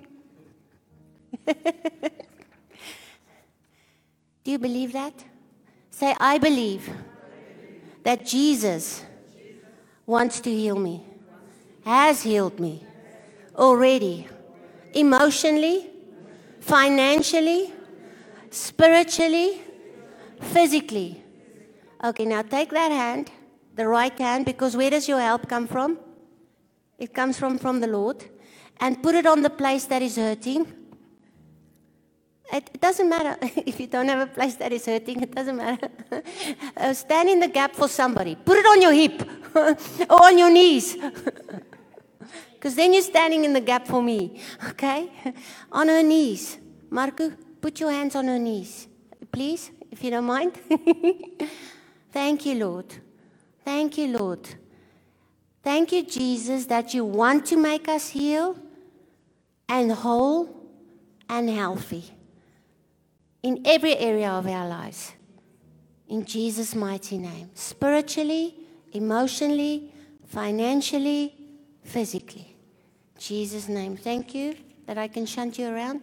Do 4.44 4.50
you 4.52 4.58
believe 4.58 4.92
that? 4.92 5.12
Say, 5.90 6.14
I 6.18 6.38
believe 6.38 6.88
that 8.02 8.24
Jesus 8.24 9.04
wants 10.06 10.40
to 10.40 10.50
heal 10.50 10.78
me, 10.78 11.04
has 11.84 12.22
healed 12.22 12.58
me 12.58 12.82
already, 13.54 14.26
emotionally, 14.94 15.90
financially, 16.60 17.72
spiritually, 18.50 19.60
physically. 20.40 21.17
Okay, 22.02 22.24
now 22.24 22.42
take 22.42 22.70
that 22.70 22.92
hand, 22.92 23.30
the 23.74 23.86
right 23.86 24.16
hand, 24.18 24.44
because 24.44 24.76
where 24.76 24.90
does 24.90 25.08
your 25.08 25.20
help 25.20 25.48
come 25.48 25.66
from? 25.66 25.98
It 26.98 27.12
comes 27.12 27.38
from, 27.38 27.58
from 27.58 27.80
the 27.80 27.86
Lord. 27.88 28.24
And 28.80 29.02
put 29.02 29.16
it 29.16 29.26
on 29.26 29.42
the 29.42 29.50
place 29.50 29.86
that 29.86 30.02
is 30.02 30.16
hurting. 30.16 30.72
It, 32.52 32.70
it 32.72 32.80
doesn't 32.80 33.08
matter 33.08 33.36
if 33.66 33.80
you 33.80 33.88
don't 33.88 34.08
have 34.08 34.28
a 34.28 34.32
place 34.32 34.54
that 34.56 34.72
is 34.72 34.86
hurting, 34.86 35.22
it 35.22 35.34
doesn't 35.34 35.56
matter. 35.56 35.88
uh, 36.76 36.94
stand 36.94 37.28
in 37.28 37.40
the 37.40 37.48
gap 37.48 37.74
for 37.74 37.88
somebody. 37.88 38.36
Put 38.36 38.58
it 38.58 38.66
on 38.66 38.80
your 38.80 38.92
hip 38.92 39.28
or 40.10 40.22
on 40.22 40.38
your 40.38 40.50
knees. 40.50 40.96
Because 42.54 42.74
then 42.74 42.92
you're 42.92 43.02
standing 43.02 43.44
in 43.44 43.52
the 43.52 43.60
gap 43.60 43.86
for 43.86 44.02
me. 44.02 44.40
Okay? 44.70 45.10
on 45.72 45.88
her 45.88 46.02
knees. 46.02 46.58
Marco, 46.90 47.32
put 47.60 47.80
your 47.80 47.90
hands 47.90 48.14
on 48.14 48.26
her 48.28 48.38
knees. 48.38 48.86
Please, 49.30 49.70
if 49.90 50.02
you 50.02 50.10
don't 50.10 50.24
mind. 50.24 50.58
Thank 52.10 52.46
you, 52.46 52.54
Lord. 52.54 52.86
Thank 53.64 53.98
you, 53.98 54.18
Lord. 54.18 54.48
Thank 55.62 55.92
you, 55.92 56.04
Jesus, 56.04 56.66
that 56.66 56.94
you 56.94 57.04
want 57.04 57.46
to 57.46 57.56
make 57.56 57.88
us 57.88 58.10
heal 58.10 58.56
and 59.68 59.92
whole 59.92 60.48
and 61.28 61.50
healthy 61.50 62.04
in 63.42 63.60
every 63.64 63.96
area 63.96 64.30
of 64.30 64.46
our 64.46 64.66
lives. 64.66 65.12
In 66.08 66.24
Jesus' 66.24 66.74
mighty 66.74 67.18
name. 67.18 67.50
Spiritually, 67.54 68.54
emotionally, 68.92 69.92
financially, 70.26 71.34
physically. 71.82 72.56
Jesus' 73.18 73.68
name. 73.68 73.96
Thank 73.96 74.34
you 74.34 74.56
that 74.86 74.96
I 74.96 75.08
can 75.08 75.26
shunt 75.26 75.58
you 75.58 75.68
around. 75.68 76.00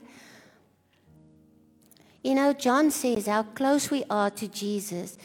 You 2.23 2.35
know, 2.35 2.53
John 2.53 2.91
says 2.91 3.27
how 3.27 3.43
close 3.43 3.89
we 3.89 4.03
are 4.09 4.29
to 4.31 4.47
Jesus. 4.47 5.17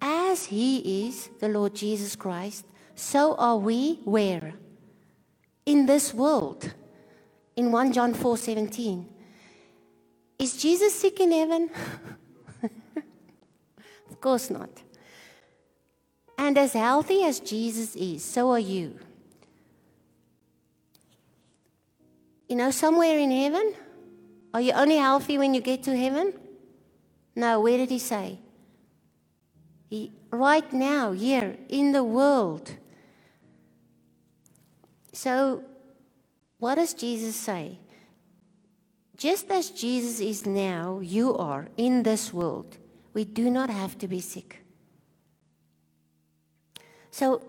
As 0.00 0.46
he 0.46 1.06
is, 1.06 1.28
the 1.40 1.48
Lord 1.48 1.74
Jesus 1.74 2.16
Christ, 2.16 2.64
so 2.94 3.34
are 3.36 3.56
we 3.56 4.00
where? 4.04 4.54
In 5.66 5.86
this 5.86 6.14
world. 6.14 6.72
In 7.56 7.72
1 7.72 7.92
John 7.92 8.14
4 8.14 8.36
17. 8.36 9.06
Is 10.38 10.56
Jesus 10.56 10.94
sick 10.94 11.20
in 11.20 11.32
heaven? 11.32 11.70
of 14.10 14.20
course 14.20 14.48
not. 14.48 14.70
And 16.38 16.56
as 16.56 16.72
healthy 16.72 17.24
as 17.24 17.40
Jesus 17.40 17.94
is, 17.94 18.24
so 18.24 18.50
are 18.50 18.58
you. 18.58 18.98
You 22.48 22.56
know, 22.56 22.70
somewhere 22.70 23.18
in 23.18 23.30
heaven, 23.30 23.74
are 24.54 24.60
you 24.60 24.72
only 24.72 24.96
healthy 24.96 25.36
when 25.36 25.52
you 25.52 25.60
get 25.60 25.82
to 25.84 25.96
heaven? 25.96 26.32
No, 27.36 27.60
where 27.60 27.76
did 27.76 27.90
he 27.90 27.98
say? 27.98 28.38
Right 30.30 30.72
now, 30.72 31.12
here 31.12 31.56
in 31.68 31.92
the 31.92 32.04
world, 32.04 32.76
so, 35.12 35.64
what 36.58 36.76
does 36.76 36.94
Jesus 36.94 37.34
say? 37.34 37.78
Just 39.16 39.50
as 39.50 39.70
Jesus 39.70 40.20
is 40.20 40.46
now, 40.46 41.00
you 41.00 41.36
are 41.36 41.68
in 41.76 42.04
this 42.04 42.32
world. 42.32 42.78
We 43.12 43.24
do 43.24 43.50
not 43.50 43.68
have 43.68 43.98
to 43.98 44.08
be 44.08 44.20
sick. 44.20 44.64
So, 47.10 47.42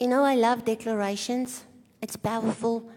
you 0.00 0.08
know, 0.08 0.24
I 0.24 0.34
love 0.34 0.64
declarations, 0.64 1.64
it's 2.02 2.16
powerful. 2.16 2.90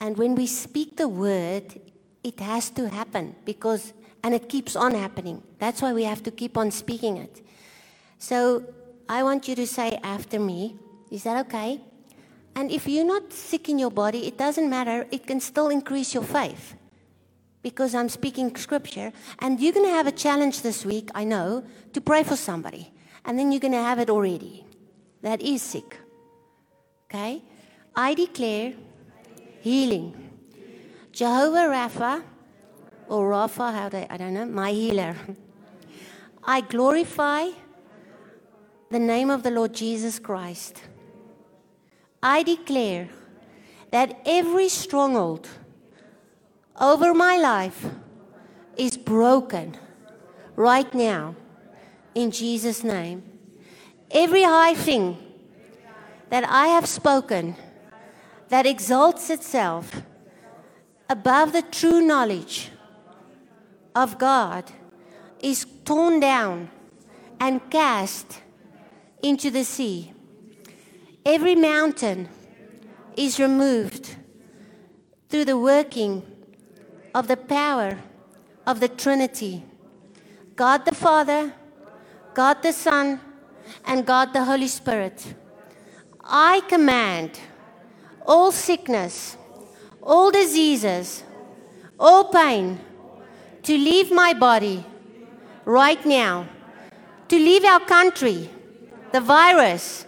And 0.00 0.16
when 0.16 0.34
we 0.34 0.46
speak 0.46 0.96
the 0.96 1.06
word, 1.08 1.78
it 2.24 2.40
has 2.40 2.70
to 2.70 2.88
happen 2.88 3.36
because, 3.44 3.92
and 4.24 4.34
it 4.34 4.48
keeps 4.48 4.74
on 4.74 4.94
happening. 4.94 5.42
That's 5.58 5.82
why 5.82 5.92
we 5.92 6.04
have 6.04 6.22
to 6.24 6.30
keep 6.30 6.56
on 6.56 6.70
speaking 6.70 7.18
it. 7.18 7.44
So, 8.20 8.62
I 9.08 9.24
want 9.24 9.48
you 9.48 9.56
to 9.56 9.66
say 9.66 9.98
after 10.04 10.38
me, 10.38 10.76
is 11.10 11.24
that 11.24 11.46
okay? 11.46 11.80
And 12.54 12.70
if 12.70 12.86
you're 12.86 13.04
not 13.04 13.32
sick 13.32 13.68
in 13.68 13.78
your 13.78 13.90
body, 13.90 14.26
it 14.26 14.36
doesn't 14.36 14.68
matter. 14.68 15.06
It 15.10 15.26
can 15.26 15.40
still 15.40 15.68
increase 15.68 16.12
your 16.14 16.22
faith 16.22 16.74
because 17.62 17.94
I'm 17.94 18.10
speaking 18.10 18.54
scripture. 18.56 19.12
And 19.38 19.58
you're 19.58 19.72
going 19.72 19.86
to 19.86 19.92
have 19.92 20.06
a 20.06 20.12
challenge 20.12 20.60
this 20.60 20.84
week, 20.84 21.08
I 21.14 21.24
know, 21.24 21.64
to 21.94 22.00
pray 22.00 22.22
for 22.22 22.36
somebody. 22.36 22.92
And 23.24 23.38
then 23.38 23.50
you're 23.52 23.60
going 23.60 23.72
to 23.72 23.82
have 23.82 23.98
it 23.98 24.10
already 24.10 24.66
that 25.22 25.40
is 25.40 25.62
sick. 25.62 25.96
Okay? 27.06 27.42
I 27.96 28.14
declare 28.14 28.74
healing. 29.60 30.14
Jehovah 31.10 31.66
Rapha, 31.72 32.22
or 33.08 33.30
Rapha, 33.30 33.72
how 33.72 33.88
they, 33.88 34.06
I 34.08 34.18
don't 34.18 34.34
know, 34.34 34.46
my 34.46 34.72
healer. 34.72 35.16
I 36.44 36.60
glorify 36.60 37.48
the 38.90 38.98
name 38.98 39.30
of 39.30 39.44
the 39.44 39.52
Lord 39.52 39.72
Jesus 39.72 40.18
Christ. 40.18 40.82
I 42.20 42.42
declare 42.42 43.08
that 43.92 44.20
every 44.26 44.68
stronghold 44.68 45.48
over 46.80 47.14
my 47.14 47.36
life 47.36 47.86
is 48.76 48.96
broken 48.96 49.76
right 50.56 50.92
now 50.92 51.36
in 52.16 52.32
Jesus' 52.32 52.82
name. 52.82 53.22
Every 54.10 54.42
high 54.42 54.74
thing 54.74 55.18
that 56.30 56.42
I 56.48 56.66
have 56.66 56.86
spoken 56.86 57.54
that 58.48 58.66
exalts 58.66 59.30
itself 59.30 60.02
above 61.08 61.52
the 61.52 61.62
true 61.62 62.00
knowledge 62.00 62.72
of 63.94 64.18
God 64.18 64.64
is 65.38 65.64
torn 65.84 66.18
down 66.18 66.70
and 67.38 67.70
cast 67.70 68.40
into 69.22 69.50
the 69.50 69.64
sea. 69.64 70.12
Every 71.24 71.54
mountain 71.54 72.28
is 73.16 73.38
removed 73.38 74.16
through 75.28 75.44
the 75.44 75.58
working 75.58 76.22
of 77.14 77.28
the 77.28 77.36
power 77.36 77.98
of 78.66 78.80
the 78.80 78.88
Trinity 78.88 79.64
God 80.60 80.84
the 80.84 80.94
Father, 80.94 81.54
God 82.34 82.62
the 82.62 82.72
Son, 82.72 83.18
and 83.86 84.04
God 84.04 84.34
the 84.34 84.44
Holy 84.44 84.68
Spirit. 84.68 85.34
I 86.22 86.60
command 86.68 87.40
all 88.26 88.52
sickness, 88.52 89.38
all 90.02 90.30
diseases, 90.30 91.24
all 91.98 92.24
pain 92.24 92.78
to 93.62 93.72
leave 93.72 94.12
my 94.12 94.34
body 94.34 94.84
right 95.64 96.04
now, 96.04 96.46
to 97.28 97.36
leave 97.36 97.64
our 97.64 97.80
country, 97.80 98.50
the 99.12 99.20
virus, 99.20 100.06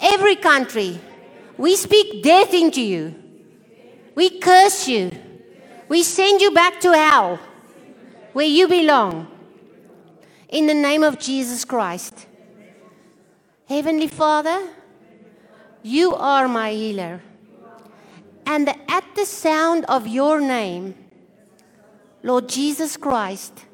every 0.00 0.36
country 0.36 1.00
We 1.60 1.76
speak 1.76 2.22
death 2.22 2.54
into 2.54 2.80
you. 2.80 3.14
We 4.14 4.40
curse 4.40 4.88
you. 4.88 5.12
We 5.90 6.02
send 6.02 6.40
you 6.40 6.52
back 6.52 6.80
to 6.80 6.92
hell 6.92 7.38
where 8.32 8.46
you 8.46 8.66
belong. 8.66 9.28
In 10.48 10.64
the 10.64 10.72
name 10.72 11.02
of 11.02 11.18
Jesus 11.18 11.66
Christ. 11.66 12.26
Heavenly 13.68 14.08
Father, 14.08 14.70
you 15.82 16.14
are 16.14 16.48
my 16.48 16.72
healer. 16.72 17.20
And 18.46 18.70
at 18.88 19.04
the 19.14 19.26
sound 19.26 19.84
of 19.84 20.06
your 20.06 20.40
name, 20.40 20.94
Lord 22.22 22.48
Jesus 22.48 22.96
Christ, 22.96 23.66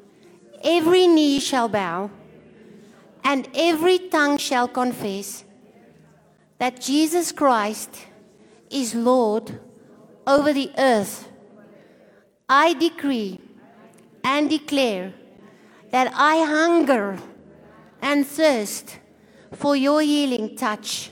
every 0.61 1.07
knee 1.07 1.39
shall 1.39 1.69
bow 1.69 2.11
and 3.29 3.49
every 3.55 3.99
tongue 4.07 4.37
shall 4.37 4.69
confess 4.69 5.43
that 6.59 6.79
Jesus 6.79 7.33
Christ 7.33 8.05
is 8.71 8.95
Lord 8.95 9.59
over 10.25 10.53
the 10.53 10.71
earth. 10.77 11.27
I 12.47 12.73
decree 12.73 13.41
and 14.23 14.49
declare 14.49 15.13
that 15.91 16.09
I 16.15 16.37
hunger 16.45 17.19
and 18.01 18.25
thirst 18.25 18.97
for 19.51 19.75
your 19.75 20.01
healing 20.01 20.55
touch. 20.55 21.11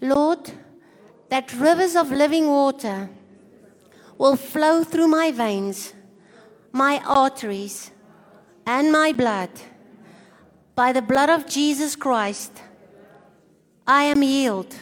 Lord, 0.00 0.52
that 1.28 1.52
rivers 1.52 1.96
of 1.96 2.10
living 2.10 2.46
water 2.46 3.10
will 4.16 4.36
flow 4.36 4.82
through 4.84 5.08
my 5.08 5.32
veins, 5.32 5.92
my 6.72 7.02
arteries, 7.04 7.90
and 8.64 8.90
my 8.90 9.12
blood. 9.12 9.50
By 10.74 10.92
the 10.92 11.02
blood 11.02 11.30
of 11.30 11.46
Jesus 11.46 11.94
Christ, 11.94 12.52
I 13.86 14.04
am 14.04 14.22
healed. 14.22 14.74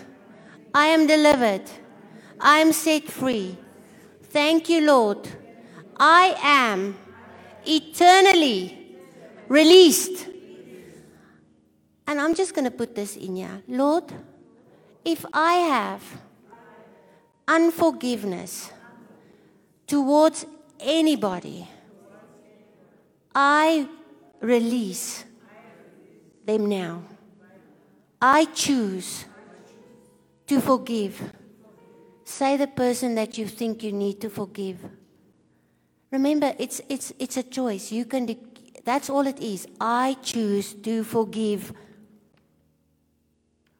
I 0.72 0.87
am 0.87 1.07
delivered. 1.07 1.64
I 2.40 2.59
am 2.59 2.72
set 2.72 3.05
free. 3.05 3.59
Thank 4.22 4.68
you, 4.68 4.81
Lord. 4.81 5.28
I 5.96 6.35
am 6.42 6.96
eternally 7.66 8.96
released. 9.48 10.28
And 12.07 12.20
I'm 12.20 12.35
just 12.35 12.55
going 12.55 12.64
to 12.64 12.70
put 12.70 12.94
this 12.94 13.16
in 13.16 13.37
here. 13.37 13.62
Lord, 13.68 14.05
if 15.05 15.26
I 15.33 15.55
have 15.55 16.02
unforgiveness 17.46 18.72
towards 19.87 20.46
anybody, 20.81 21.68
I 23.35 23.88
release 24.40 25.24
them 26.44 26.66
now. 26.66 27.02
I 28.20 28.44
choose 28.46 29.24
to 30.46 30.61
forgive. 30.61 31.33
Say 32.24 32.57
the 32.57 32.66
person 32.66 33.14
that 33.16 33.37
you 33.37 33.46
think 33.46 33.83
you 33.83 33.92
need 33.92 34.20
to 34.20 34.31
forgive. 34.31 34.78
Remember, 36.11 36.55
it's, 36.59 36.81
it's, 36.88 37.12
it's 37.18 37.37
a 37.37 37.42
choice. 37.42 37.90
You 37.90 38.05
can 38.05 38.26
de- 38.26 38.38
that's 38.85 39.09
all 39.09 39.26
it 39.26 39.40
is. 39.40 39.66
I 39.81 40.16
choose 40.22 40.74
to 40.74 41.05
forgive. 41.05 41.72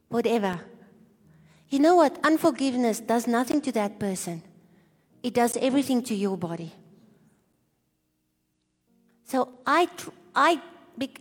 Whatever. 0.09 0.61
You 1.69 1.79
know 1.79 1.97
what? 1.97 2.19
Unforgiveness 2.25 3.01
does 3.01 3.27
nothing 3.27 3.61
to 3.63 3.73
that 3.73 3.99
person, 3.99 4.43
it 5.23 5.35
does 5.35 5.57
everything 5.57 6.03
to 6.05 6.15
your 6.15 6.37
body. 6.37 6.73
So 9.25 9.49
I, 9.67 9.89
I, 10.35 10.61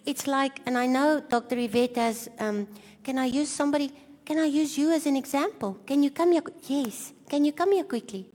it's 0.06 0.28
like, 0.28 0.62
and 0.66 0.78
I 0.78 0.86
know 0.86 1.22
Dr. 1.22 1.58
Yvette 1.58 1.96
has, 1.96 2.30
um, 2.40 2.68
can 3.04 3.18
I 3.18 3.26
use 3.26 3.50
somebody, 3.50 3.92
can 4.26 4.40
I 4.40 4.46
use 4.46 4.78
you 4.78 4.92
as 4.92 5.06
an 5.06 5.16
example? 5.16 5.78
Can 5.86 6.04
you 6.04 6.12
come 6.12 6.32
here? 6.32 6.44
Yes. 6.68 7.14
Can 7.30 7.46
you 7.46 7.54
come 7.54 7.72
here 7.72 7.84
quickly? 7.84 8.30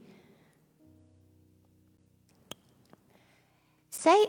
Say, 3.89 4.27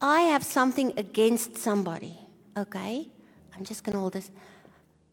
I 0.00 0.22
have 0.22 0.44
something 0.44 0.92
against 0.96 1.56
somebody, 1.56 2.18
okay? 2.56 3.08
I'm 3.54 3.64
just 3.64 3.84
going 3.84 3.94
to 3.94 4.00
hold 4.00 4.14
this. 4.14 4.30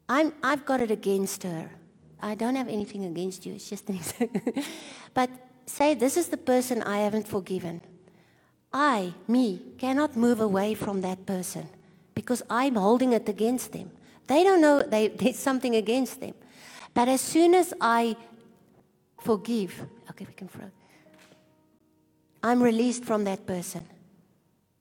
I'm, 0.07 0.33
I've 0.43 0.65
got 0.65 0.81
it 0.81 0.91
against 0.91 1.43
her. 1.43 1.69
I 2.21 2.35
don't 2.35 2.55
have 2.55 2.67
anything 2.67 3.05
against 3.05 3.45
you. 3.45 3.53
It's 3.53 3.69
just 3.69 3.87
an 3.89 3.95
example. 4.01 4.63
but 5.13 5.29
say, 5.65 5.93
this 5.93 6.17
is 6.17 6.27
the 6.27 6.37
person 6.37 6.81
I 6.83 6.99
haven't 6.99 7.27
forgiven. 7.27 7.81
I, 8.71 9.13
me, 9.27 9.61
cannot 9.77 10.15
move 10.15 10.39
away 10.39 10.73
from 10.75 11.01
that 11.01 11.25
person 11.25 11.67
because 12.13 12.43
I'm 12.49 12.75
holding 12.75 13.13
it 13.13 13.27
against 13.27 13.71
them. 13.71 13.91
They 14.27 14.43
don't 14.43 14.61
know 14.61 14.83
they, 14.83 15.07
there's 15.19 15.39
something 15.39 15.75
against 15.75 16.19
them. 16.19 16.35
But 16.93 17.07
as 17.07 17.21
soon 17.21 17.53
as 17.55 17.73
I 17.81 18.15
forgive, 19.19 19.85
okay, 20.09 20.25
we 20.27 20.33
can 20.33 20.47
throw. 20.47 20.69
I'm 22.43 22.61
released 22.61 23.05
from 23.05 23.23
that 23.25 23.45
person. 23.45 23.85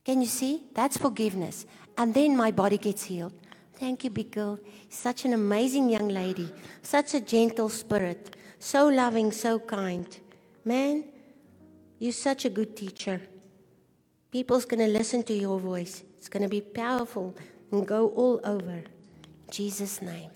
Can 0.04 0.20
you 0.20 0.26
see? 0.26 0.64
That's 0.74 0.96
forgiveness. 0.96 1.66
And 1.96 2.14
then 2.14 2.36
my 2.36 2.50
body 2.50 2.78
gets 2.78 3.04
healed. 3.04 3.32
Thank 3.74 4.04
you, 4.04 4.10
big 4.10 4.30
girl. 4.30 4.58
Such 4.88 5.24
an 5.24 5.32
amazing 5.32 5.90
young 5.90 6.08
lady. 6.08 6.52
Such 6.82 7.14
a 7.14 7.20
gentle 7.20 7.68
spirit. 7.68 8.36
So 8.58 8.88
loving, 8.88 9.32
so 9.32 9.58
kind. 9.58 10.06
Man, 10.64 11.04
you're 11.98 12.12
such 12.12 12.44
a 12.44 12.50
good 12.50 12.76
teacher. 12.76 13.20
People's 14.30 14.66
going 14.66 14.80
to 14.80 14.86
listen 14.92 15.22
to 15.24 15.32
your 15.32 15.58
voice. 15.58 16.02
It's 16.18 16.28
going 16.28 16.42
to 16.42 16.48
be 16.48 16.60
powerful 16.60 17.34
and 17.72 17.86
go 17.86 18.08
all 18.10 18.40
over. 18.44 18.70
In 18.72 18.86
Jesus' 19.50 20.02
name. 20.02 20.30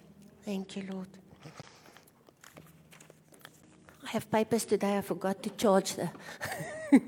Thank 0.45 0.77
you, 0.77 0.85
Lord. 0.91 1.09
I 4.05 4.11
have 4.11 4.31
papers 4.31 4.65
today. 4.65 4.97
I 4.97 5.03
forgot 5.03 5.43
to 5.43 5.51
charge 5.51 5.95
them. 5.97 6.11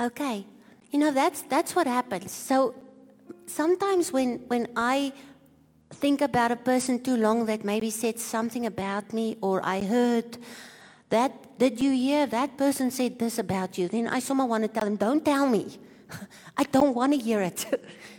okay. 0.00 0.44
You 0.90 0.98
know, 0.98 1.12
that's, 1.12 1.42
that's 1.42 1.76
what 1.76 1.86
happens. 1.86 2.32
So 2.32 2.74
sometimes 3.46 4.12
when, 4.12 4.40
when 4.48 4.66
I 4.76 5.12
think 5.90 6.20
about 6.20 6.50
a 6.50 6.56
person 6.56 7.00
too 7.02 7.16
long 7.16 7.46
that 7.46 7.64
maybe 7.64 7.90
said 7.90 8.18
something 8.18 8.66
about 8.66 9.12
me 9.12 9.36
or 9.40 9.64
I 9.64 9.80
heard 9.80 10.38
that, 11.10 11.32
did 11.60 11.78
you 11.78 11.92
hear 11.92 12.26
that 12.26 12.56
person 12.56 12.90
said 12.90 13.18
this 13.18 13.38
about 13.38 13.76
you? 13.76 13.86
Then 13.86 14.08
I 14.08 14.18
somehow 14.18 14.46
want 14.46 14.64
to 14.64 14.68
tell 14.68 14.84
them, 14.84 14.96
don't 14.96 15.22
tell 15.22 15.46
me. 15.46 15.78
I 16.56 16.64
don't 16.64 16.94
want 16.94 17.12
to 17.12 17.18
hear 17.18 17.42
it. 17.42 17.66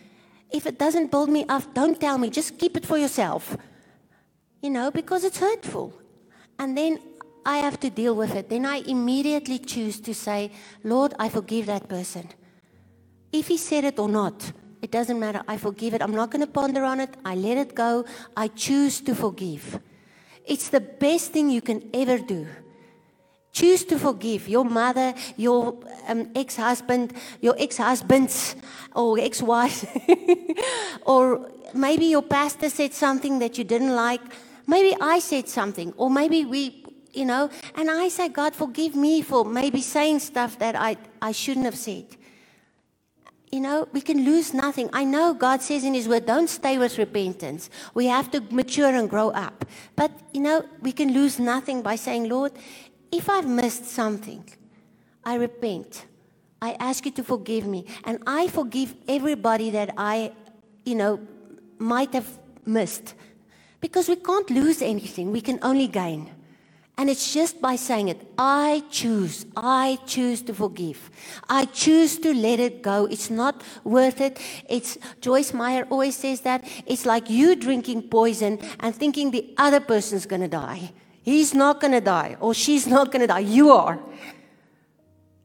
if 0.51 0.67
it 0.67 0.77
doesn't 0.77 1.09
build 1.09 1.29
me 1.29 1.43
up, 1.49 1.73
don't 1.73 1.99
tell 1.99 2.19
me. 2.19 2.29
Just 2.29 2.59
keep 2.59 2.77
it 2.77 2.85
for 2.85 2.99
yourself. 2.99 3.57
You 4.61 4.69
know, 4.69 4.91
because 4.91 5.23
it's 5.23 5.39
hurtful. 5.39 5.91
And 6.59 6.77
then 6.77 6.99
I 7.43 7.57
have 7.57 7.79
to 7.79 7.89
deal 7.89 8.15
with 8.15 8.35
it. 8.35 8.47
Then 8.47 8.63
I 8.63 8.83
immediately 8.85 9.57
choose 9.57 9.99
to 10.01 10.13
say, 10.13 10.51
Lord, 10.83 11.15
I 11.17 11.27
forgive 11.27 11.65
that 11.65 11.89
person. 11.89 12.29
If 13.33 13.47
he 13.47 13.57
said 13.57 13.85
it 13.85 13.97
or 13.97 14.07
not, 14.07 14.51
it 14.83 14.91
doesn't 14.91 15.19
matter. 15.19 15.41
I 15.47 15.57
forgive 15.57 15.95
it. 15.95 16.03
I'm 16.03 16.13
not 16.13 16.29
going 16.29 16.45
to 16.45 16.51
ponder 16.51 16.83
on 16.83 16.99
it. 16.99 17.17
I 17.25 17.33
let 17.33 17.57
it 17.57 17.73
go. 17.73 18.05
I 18.37 18.49
choose 18.49 19.01
to 19.01 19.15
forgive. 19.15 19.79
It's 20.45 20.69
the 20.69 20.79
best 20.79 21.31
thing 21.31 21.49
you 21.49 21.61
can 21.61 21.89
ever 21.91 22.19
do. 22.19 22.45
Choose 23.53 23.83
to 23.85 23.99
forgive 23.99 24.47
your 24.47 24.63
mother, 24.63 25.13
your 25.35 25.77
um, 26.07 26.29
ex 26.35 26.55
husband, 26.55 27.13
your 27.41 27.55
ex 27.59 27.77
husbands, 27.77 28.55
or 28.95 29.19
ex 29.19 29.41
wife. 29.41 29.85
or 31.05 31.51
maybe 31.73 32.05
your 32.05 32.21
pastor 32.21 32.69
said 32.69 32.93
something 32.93 33.39
that 33.39 33.57
you 33.57 33.63
didn't 33.63 33.93
like. 33.93 34.21
Maybe 34.67 34.95
I 35.01 35.19
said 35.19 35.49
something, 35.49 35.93
or 35.97 36.09
maybe 36.09 36.45
we, 36.45 36.85
you 37.11 37.25
know, 37.25 37.49
and 37.75 37.91
I 37.91 38.07
say, 38.07 38.29
God, 38.29 38.55
forgive 38.55 38.95
me 38.95 39.21
for 39.21 39.43
maybe 39.43 39.81
saying 39.81 40.19
stuff 40.19 40.57
that 40.59 40.75
I, 40.75 40.95
I 41.21 41.33
shouldn't 41.33 41.65
have 41.65 41.77
said. 41.77 42.05
You 43.51 43.59
know, 43.59 43.89
we 43.91 43.99
can 43.99 44.23
lose 44.23 44.53
nothing. 44.53 44.89
I 44.93 45.03
know 45.03 45.33
God 45.33 45.61
says 45.61 45.83
in 45.83 45.93
His 45.93 46.07
Word, 46.07 46.25
don't 46.25 46.47
stay 46.47 46.77
with 46.77 46.97
repentance. 46.97 47.69
We 47.93 48.05
have 48.05 48.31
to 48.31 48.39
mature 48.49 48.95
and 48.95 49.09
grow 49.09 49.31
up. 49.31 49.65
But, 49.97 50.11
you 50.31 50.39
know, 50.39 50.63
we 50.81 50.93
can 50.93 51.13
lose 51.13 51.37
nothing 51.37 51.81
by 51.81 51.97
saying, 51.97 52.29
Lord, 52.29 52.53
if 53.11 53.29
I've 53.29 53.47
missed 53.47 53.85
something, 53.85 54.43
I 55.23 55.35
repent. 55.35 56.05
I 56.61 56.75
ask 56.79 57.05
you 57.05 57.11
to 57.11 57.23
forgive 57.23 57.65
me. 57.65 57.85
And 58.03 58.19
I 58.25 58.47
forgive 58.47 58.95
everybody 59.07 59.71
that 59.71 59.93
I, 59.97 60.33
you 60.85 60.95
know, 60.95 61.19
might 61.77 62.13
have 62.13 62.27
missed. 62.65 63.15
Because 63.79 64.07
we 64.07 64.15
can't 64.15 64.49
lose 64.49 64.81
anything, 64.81 65.31
we 65.31 65.41
can 65.41 65.59
only 65.63 65.87
gain. 65.87 66.29
And 66.97 67.09
it's 67.09 67.33
just 67.33 67.59
by 67.59 67.77
saying 67.77 68.09
it 68.09 68.27
I 68.37 68.83
choose, 68.91 69.47
I 69.55 69.97
choose 70.05 70.43
to 70.43 70.53
forgive. 70.53 71.09
I 71.49 71.65
choose 71.65 72.19
to 72.19 72.31
let 72.31 72.59
it 72.59 72.83
go. 72.83 73.07
It's 73.07 73.31
not 73.31 73.63
worth 73.83 74.21
it. 74.21 74.39
It's 74.69 74.99
Joyce 75.19 75.51
Meyer 75.51 75.87
always 75.89 76.15
says 76.15 76.41
that 76.41 76.63
it's 76.85 77.07
like 77.07 77.27
you 77.27 77.55
drinking 77.55 78.09
poison 78.09 78.59
and 78.79 78.93
thinking 78.93 79.31
the 79.31 79.51
other 79.57 79.79
person's 79.79 80.27
going 80.27 80.41
to 80.41 80.47
die. 80.47 80.91
He's 81.23 81.53
not 81.53 81.79
going 81.79 81.93
to 81.93 82.01
die, 82.01 82.35
or 82.39 82.53
she's 82.53 82.87
not 82.87 83.11
going 83.11 83.21
to 83.21 83.27
die. 83.27 83.39
You 83.39 83.71
are. 83.71 83.99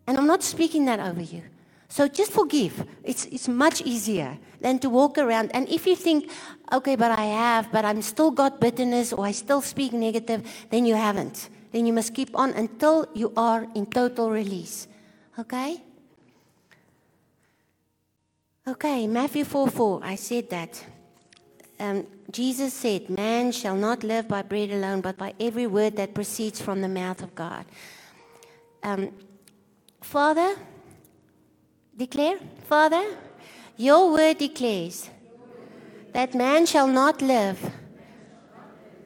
And 0.06 0.16
I'm 0.16 0.26
not 0.26 0.42
speaking 0.42 0.84
that 0.86 1.00
over 1.00 1.20
you. 1.20 1.42
So 1.88 2.08
just 2.08 2.32
forgive. 2.32 2.84
It's, 3.04 3.26
it's 3.26 3.48
much 3.48 3.80
easier 3.82 4.38
than 4.60 4.78
to 4.80 4.90
walk 4.90 5.18
around. 5.18 5.50
And 5.54 5.68
if 5.68 5.86
you 5.86 5.94
think, 5.94 6.30
okay, 6.72 6.96
but 6.96 7.16
I 7.16 7.24
have, 7.26 7.70
but 7.70 7.84
I'm 7.84 8.02
still 8.02 8.30
got 8.30 8.60
bitterness 8.60 9.12
or 9.12 9.24
I 9.24 9.32
still 9.32 9.60
speak 9.60 9.92
negative, 9.92 10.42
then 10.70 10.84
you 10.86 10.94
haven't. 10.94 11.48
Then 11.72 11.86
you 11.86 11.92
must 11.92 12.14
keep 12.14 12.34
on 12.34 12.50
until 12.52 13.06
you 13.14 13.32
are 13.36 13.66
in 13.74 13.86
total 13.86 14.30
release. 14.30 14.88
Okay? 15.38 15.82
Okay, 18.66 19.06
Matthew 19.06 19.44
4 19.44 19.70
4, 19.70 20.00
I 20.02 20.16
said 20.16 20.50
that. 20.50 20.84
Um, 21.78 22.06
Jesus 22.30 22.74
said, 22.74 23.08
Man 23.08 23.52
shall 23.52 23.76
not 23.76 24.02
live 24.02 24.28
by 24.28 24.42
bread 24.42 24.70
alone, 24.70 25.00
but 25.00 25.16
by 25.16 25.34
every 25.38 25.66
word 25.66 25.96
that 25.96 26.14
proceeds 26.14 26.60
from 26.60 26.82
the 26.82 26.88
mouth 26.88 27.22
of 27.22 27.34
God. 27.34 27.64
Um, 28.82 29.10
Father, 30.00 30.56
declare, 31.96 32.38
Father, 32.68 33.04
your 33.76 34.12
word 34.12 34.38
declares 34.38 35.10
that 36.12 36.34
man 36.34 36.66
shall 36.66 36.88
not 36.88 37.20
live 37.20 37.72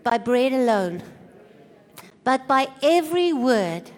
by 0.02 0.18
bread 0.18 0.52
alone, 0.52 1.02
but 2.24 2.46
by 2.46 2.68
every 2.82 3.32
word 3.32 3.90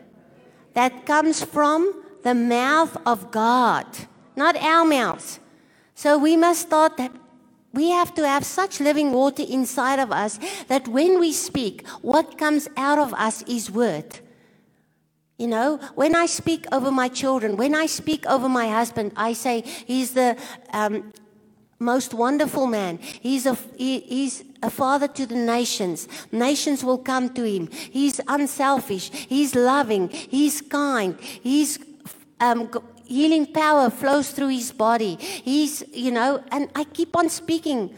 that 0.74 1.04
comes 1.06 1.44
from 1.44 2.02
the 2.22 2.34
mouth 2.34 2.96
of 3.04 3.30
God, 3.30 3.86
not 4.36 4.56
our 4.56 4.84
mouths. 4.84 5.40
So 5.94 6.18
we 6.18 6.36
must 6.36 6.62
start 6.62 6.96
that 6.96 7.12
we 7.72 7.90
have 7.90 8.14
to 8.14 8.26
have 8.26 8.44
such 8.44 8.80
living 8.80 9.12
water 9.12 9.44
inside 9.48 9.98
of 9.98 10.12
us 10.12 10.38
that 10.68 10.88
when 10.88 11.18
we 11.18 11.32
speak, 11.32 11.86
what 12.02 12.38
comes 12.38 12.68
out 12.76 12.98
of 12.98 13.14
us 13.14 13.42
is 13.42 13.70
word. 13.70 14.20
You 15.38 15.48
know, 15.48 15.78
when 15.94 16.14
I 16.14 16.26
speak 16.26 16.66
over 16.70 16.92
my 16.92 17.08
children, 17.08 17.56
when 17.56 17.74
I 17.74 17.86
speak 17.86 18.26
over 18.26 18.48
my 18.48 18.68
husband, 18.68 19.12
I 19.16 19.32
say 19.32 19.62
he's 19.62 20.12
the 20.12 20.36
um, 20.72 21.12
most 21.78 22.14
wonderful 22.14 22.66
man. 22.66 22.98
He's 22.98 23.46
a, 23.46 23.56
he, 23.76 24.00
he's 24.00 24.44
a 24.62 24.70
father 24.70 25.08
to 25.08 25.26
the 25.26 25.34
nations. 25.34 26.06
Nations 26.30 26.84
will 26.84 26.98
come 26.98 27.34
to 27.34 27.42
him. 27.44 27.68
He's 27.72 28.20
unselfish. 28.28 29.10
He's 29.10 29.54
loving. 29.54 30.08
He's 30.10 30.60
kind. 30.60 31.18
He's 31.20 31.78
um, 32.40 32.70
healing 33.12 33.46
power 33.46 33.90
flows 33.90 34.30
through 34.30 34.48
his 34.48 34.72
body. 34.72 35.16
He's, 35.20 35.84
you 35.92 36.10
know, 36.10 36.42
and 36.50 36.70
I 36.74 36.84
keep 36.84 37.14
on 37.14 37.28
speaking 37.28 37.94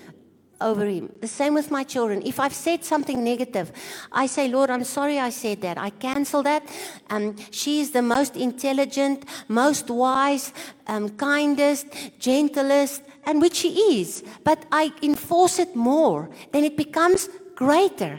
over 0.61 0.87
him. 0.87 1.13
The 1.21 1.29
same 1.29 1.55
with 1.55 1.71
my 1.71 1.85
children. 1.85 2.23
If 2.25 2.41
I've 2.41 2.55
said 2.55 2.85
something 2.85 3.23
negative, 3.23 3.73
I 4.11 4.27
say, 4.27 4.49
Lord, 4.49 4.71
I'm 4.71 4.85
sorry 4.85 5.19
I 5.19 5.31
said 5.31 5.61
that. 5.63 5.79
I 5.79 5.91
cancel 5.91 6.43
that. 6.45 6.63
Um, 7.11 7.37
she 7.51 7.81
is 7.81 7.91
the 7.91 8.03
most 8.03 8.37
intelligent, 8.37 9.25
most 9.49 9.91
wise, 9.91 10.53
um, 10.87 11.11
kindest, 11.11 11.87
gentlest, 12.19 13.03
and 13.25 13.41
which 13.41 13.57
she 13.57 14.01
is. 14.01 14.23
But 14.43 14.65
I 14.73 14.93
enforce 15.03 15.59
it 15.59 15.77
more, 15.77 16.31
then 16.53 16.65
it 16.65 16.77
becomes 16.77 17.29
greater. 17.55 18.19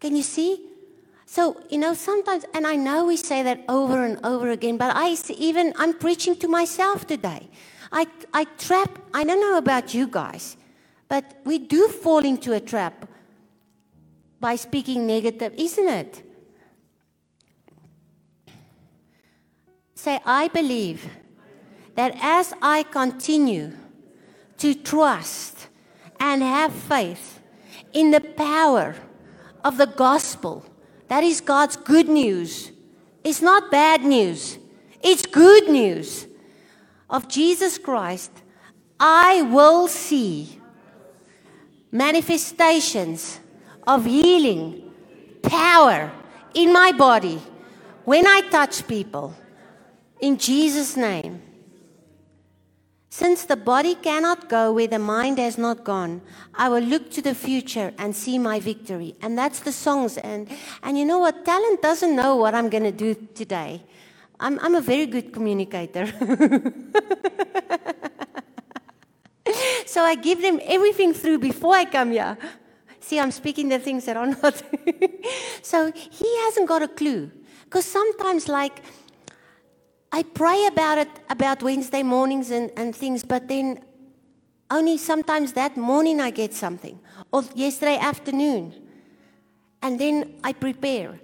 Can 0.00 0.16
you 0.16 0.22
see? 0.22 0.71
So, 1.32 1.56
you 1.70 1.78
know, 1.78 1.94
sometimes, 1.94 2.44
and 2.52 2.66
I 2.66 2.76
know 2.76 3.06
we 3.06 3.16
say 3.16 3.42
that 3.42 3.64
over 3.66 4.04
and 4.04 4.22
over 4.22 4.50
again, 4.50 4.76
but 4.76 4.94
I 4.94 5.16
even, 5.30 5.72
I'm 5.78 5.94
preaching 5.94 6.36
to 6.36 6.46
myself 6.46 7.06
today. 7.06 7.48
I, 7.90 8.06
I 8.34 8.44
trap, 8.58 8.98
I 9.14 9.24
don't 9.24 9.40
know 9.40 9.56
about 9.56 9.94
you 9.94 10.08
guys, 10.08 10.58
but 11.08 11.40
we 11.46 11.56
do 11.56 11.88
fall 11.88 12.18
into 12.18 12.52
a 12.52 12.60
trap 12.60 13.08
by 14.40 14.56
speaking 14.56 15.06
negative, 15.06 15.54
isn't 15.56 15.88
it? 15.88 16.22
Say, 19.94 20.20
I 20.26 20.48
believe 20.48 21.08
that 21.94 22.14
as 22.20 22.52
I 22.60 22.82
continue 22.82 23.72
to 24.58 24.74
trust 24.74 25.68
and 26.20 26.42
have 26.42 26.74
faith 26.74 27.40
in 27.94 28.10
the 28.10 28.20
power 28.20 28.96
of 29.64 29.78
the 29.78 29.86
gospel, 29.86 30.66
that 31.12 31.24
is 31.24 31.42
God's 31.42 31.76
good 31.76 32.08
news. 32.08 32.72
It's 33.22 33.42
not 33.42 33.70
bad 33.70 34.02
news, 34.02 34.56
it's 35.02 35.26
good 35.26 35.68
news 35.68 36.26
of 37.10 37.28
Jesus 37.28 37.76
Christ. 37.76 38.32
I 38.98 39.42
will 39.42 39.88
see 39.88 40.58
manifestations 41.90 43.40
of 43.86 44.06
healing, 44.06 44.90
power 45.42 46.10
in 46.54 46.72
my 46.72 46.92
body 46.92 47.38
when 48.06 48.26
I 48.26 48.40
touch 48.48 48.88
people. 48.88 49.36
In 50.18 50.38
Jesus' 50.38 50.96
name. 50.96 51.41
Since 53.12 53.44
the 53.44 53.56
body 53.56 53.94
cannot 53.94 54.48
go 54.48 54.72
where 54.72 54.86
the 54.86 54.98
mind 54.98 55.36
has 55.36 55.58
not 55.58 55.84
gone, 55.84 56.22
I 56.54 56.70
will 56.70 56.80
look 56.80 57.10
to 57.10 57.20
the 57.20 57.34
future 57.34 57.92
and 57.98 58.16
see 58.16 58.38
my 58.38 58.58
victory. 58.58 59.16
And 59.20 59.36
that's 59.36 59.60
the 59.60 59.70
songs. 59.70 60.16
And, 60.16 60.48
and 60.82 60.96
you 60.96 61.04
know 61.04 61.18
what? 61.18 61.44
Talent 61.44 61.82
doesn't 61.82 62.16
know 62.16 62.36
what 62.36 62.54
I'm 62.54 62.70
going 62.70 62.84
to 62.84 62.90
do 62.90 63.14
today. 63.34 63.82
I'm, 64.40 64.58
I'm 64.60 64.76
a 64.76 64.80
very 64.80 65.04
good 65.04 65.30
communicator. 65.30 66.06
so 69.84 70.00
I 70.00 70.14
give 70.14 70.40
them 70.40 70.58
everything 70.64 71.12
through 71.12 71.40
before 71.40 71.74
I 71.74 71.84
come 71.84 72.12
here. 72.12 72.38
See, 73.00 73.20
I'm 73.20 73.30
speaking 73.30 73.68
the 73.68 73.78
things 73.78 74.06
that 74.06 74.16
are 74.16 74.26
not. 74.42 74.62
so 75.60 75.92
he 75.92 76.38
hasn't 76.44 76.66
got 76.66 76.80
a 76.80 76.88
clue. 76.88 77.30
Because 77.64 77.84
sometimes, 77.84 78.48
like, 78.48 78.80
I 80.14 80.22
pray 80.22 80.66
about 80.66 80.98
it 80.98 81.08
about 81.30 81.62
Wednesday 81.62 82.02
mornings 82.02 82.50
and, 82.50 82.70
and 82.76 82.94
things, 82.94 83.24
but 83.24 83.48
then 83.48 83.82
only 84.70 84.98
sometimes 84.98 85.54
that 85.54 85.76
morning 85.76 86.20
I 86.20 86.30
get 86.30 86.52
something, 86.52 87.00
or 87.32 87.42
yesterday 87.54 87.96
afternoon. 87.96 88.74
And 89.80 89.98
then 89.98 90.34
I 90.44 90.52
prepare. 90.52 91.18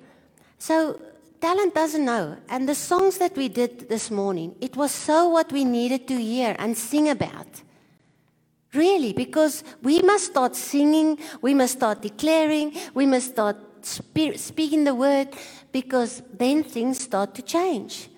So 0.58 1.00
talent 1.40 1.74
doesn't 1.74 2.04
know. 2.04 2.38
And 2.48 2.68
the 2.68 2.74
songs 2.74 3.18
that 3.18 3.36
we 3.36 3.48
did 3.48 3.88
this 3.88 4.10
morning, 4.10 4.56
it 4.60 4.74
was 4.76 4.90
so 4.90 5.28
what 5.28 5.52
we 5.52 5.64
needed 5.64 6.08
to 6.08 6.16
hear 6.16 6.56
and 6.58 6.76
sing 6.76 7.10
about. 7.10 7.46
Really, 8.74 9.12
because 9.12 9.64
we 9.82 10.02
must 10.02 10.26
start 10.26 10.56
singing, 10.56 11.18
we 11.40 11.54
must 11.54 11.74
start 11.74 12.02
declaring, 12.02 12.76
we 12.94 13.06
must 13.06 13.30
start 13.30 13.56
spe- 13.82 14.36
speaking 14.36 14.84
the 14.84 14.94
word, 14.94 15.28
because 15.72 16.22
then 16.32 16.64
things 16.64 17.00
start 17.00 17.34
to 17.34 17.42
change. 17.42 18.10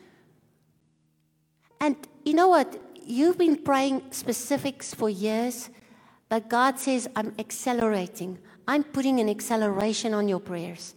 And 1.81 1.97
you 2.25 2.35
know 2.35 2.49
what? 2.49 2.81
You've 3.07 3.39
been 3.39 3.57
praying 3.57 4.03
specifics 4.11 4.95
for 4.95 5.09
years, 5.09 5.71
but 6.29 6.49
God 6.49 6.79
says, 6.79 7.09
I'm 7.17 7.35
accelerating. 7.39 8.39
I'm 8.69 8.85
putting 8.85 9.19
an 9.19 9.29
acceleration 9.29 10.15
on 10.15 10.29
your 10.29 10.41
prayers. 10.41 10.95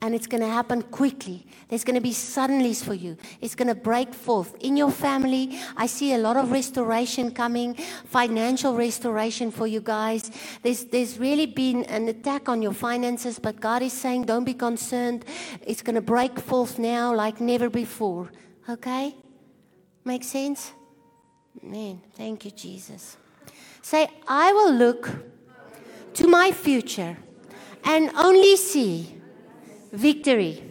And 0.00 0.16
it's 0.16 0.26
going 0.26 0.40
to 0.40 0.48
happen 0.48 0.82
quickly. 0.82 1.46
There's 1.68 1.84
going 1.84 1.94
to 1.94 2.00
be 2.00 2.10
suddenlies 2.10 2.82
for 2.82 2.94
you. 2.94 3.16
It's 3.40 3.54
going 3.54 3.68
to 3.68 3.74
break 3.74 4.12
forth. 4.12 4.56
In 4.60 4.76
your 4.76 4.90
family, 4.90 5.60
I 5.76 5.86
see 5.86 6.14
a 6.14 6.18
lot 6.18 6.36
of 6.36 6.50
restoration 6.50 7.30
coming, 7.30 7.74
financial 8.06 8.74
restoration 8.74 9.52
for 9.52 9.68
you 9.68 9.80
guys. 9.80 10.30
There's, 10.62 10.86
there's 10.86 11.18
really 11.18 11.46
been 11.46 11.84
an 11.84 12.08
attack 12.08 12.48
on 12.48 12.62
your 12.62 12.72
finances, 12.72 13.38
but 13.38 13.60
God 13.60 13.82
is 13.82 13.92
saying, 13.92 14.24
don't 14.24 14.44
be 14.44 14.54
concerned. 14.54 15.24
It's 15.64 15.82
going 15.82 15.94
to 15.94 16.02
break 16.02 16.40
forth 16.40 16.80
now 16.80 17.14
like 17.14 17.40
never 17.40 17.70
before. 17.70 18.32
Okay? 18.68 19.14
Make 20.04 20.24
sense? 20.24 20.72
Amen. 21.62 22.00
thank 22.14 22.44
you, 22.44 22.50
Jesus. 22.50 23.16
Say, 23.82 24.08
I 24.26 24.52
will 24.52 24.72
look 24.72 25.10
to 26.14 26.26
my 26.26 26.50
future 26.50 27.16
and 27.84 28.10
only 28.16 28.56
see 28.56 29.20
victory. 29.92 30.62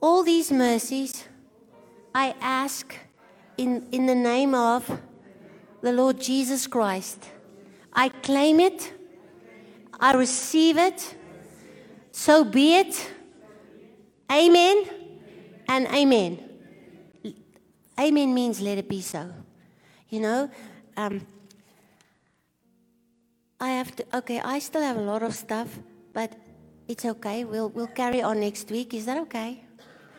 All 0.00 0.22
these 0.22 0.50
mercies 0.50 1.24
I 2.14 2.34
ask 2.40 2.94
in, 3.56 3.86
in 3.92 4.06
the 4.06 4.14
name 4.14 4.54
of 4.54 5.00
the 5.80 5.92
Lord 5.92 6.20
Jesus 6.20 6.66
Christ. 6.66 7.28
I 7.92 8.08
claim 8.08 8.60
it, 8.60 8.92
I 10.00 10.14
receive 10.14 10.78
it, 10.78 11.16
so 12.12 12.44
be 12.44 12.76
it. 12.76 13.10
Amen 14.30 15.01
and 15.72 15.86
amen. 15.88 16.38
Amen 17.98 18.34
means 18.34 18.60
let 18.60 18.76
it 18.76 18.88
be 18.88 19.00
so. 19.00 19.32
You 20.10 20.20
know, 20.20 20.50
um, 20.98 21.26
I 23.58 23.70
have 23.70 23.96
to, 23.96 24.04
okay, 24.18 24.40
I 24.40 24.58
still 24.58 24.82
have 24.82 24.98
a 24.98 25.00
lot 25.00 25.22
of 25.22 25.34
stuff, 25.34 25.78
but 26.12 26.36
it's 26.88 27.06
okay. 27.06 27.44
We'll, 27.44 27.70
we'll 27.70 27.94
carry 28.02 28.20
on 28.20 28.40
next 28.40 28.70
week. 28.70 28.92
Is 28.92 29.06
that 29.06 29.16
okay? 29.22 29.64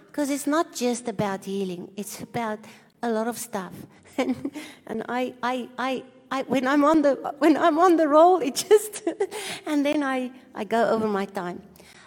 Because 0.07 0.31
it's 0.31 0.47
not 0.47 0.73
just 0.73 1.07
about 1.07 1.45
healing, 1.45 1.91
it's 1.95 2.21
about 2.21 2.59
a 3.03 3.09
lot 3.09 3.27
of 3.27 3.37
stuff. 3.37 3.73
and, 4.17 4.51
and 4.87 5.03
I, 5.07 5.35
I, 5.43 5.69
I, 5.77 6.03
I, 6.31 6.41
when 6.43 6.67
I'm 6.67 6.83
on 6.83 7.03
the 7.03 7.13
when 7.37 7.57
I'm 7.57 7.77
on 7.77 7.97
the 7.97 8.07
roll, 8.07 8.39
it 8.39 8.55
just 8.55 9.03
and 9.67 9.85
then 9.85 10.01
I, 10.01 10.31
I 10.55 10.63
go 10.63 10.89
over 10.89 11.07
my 11.07 11.25
time. 11.25 11.61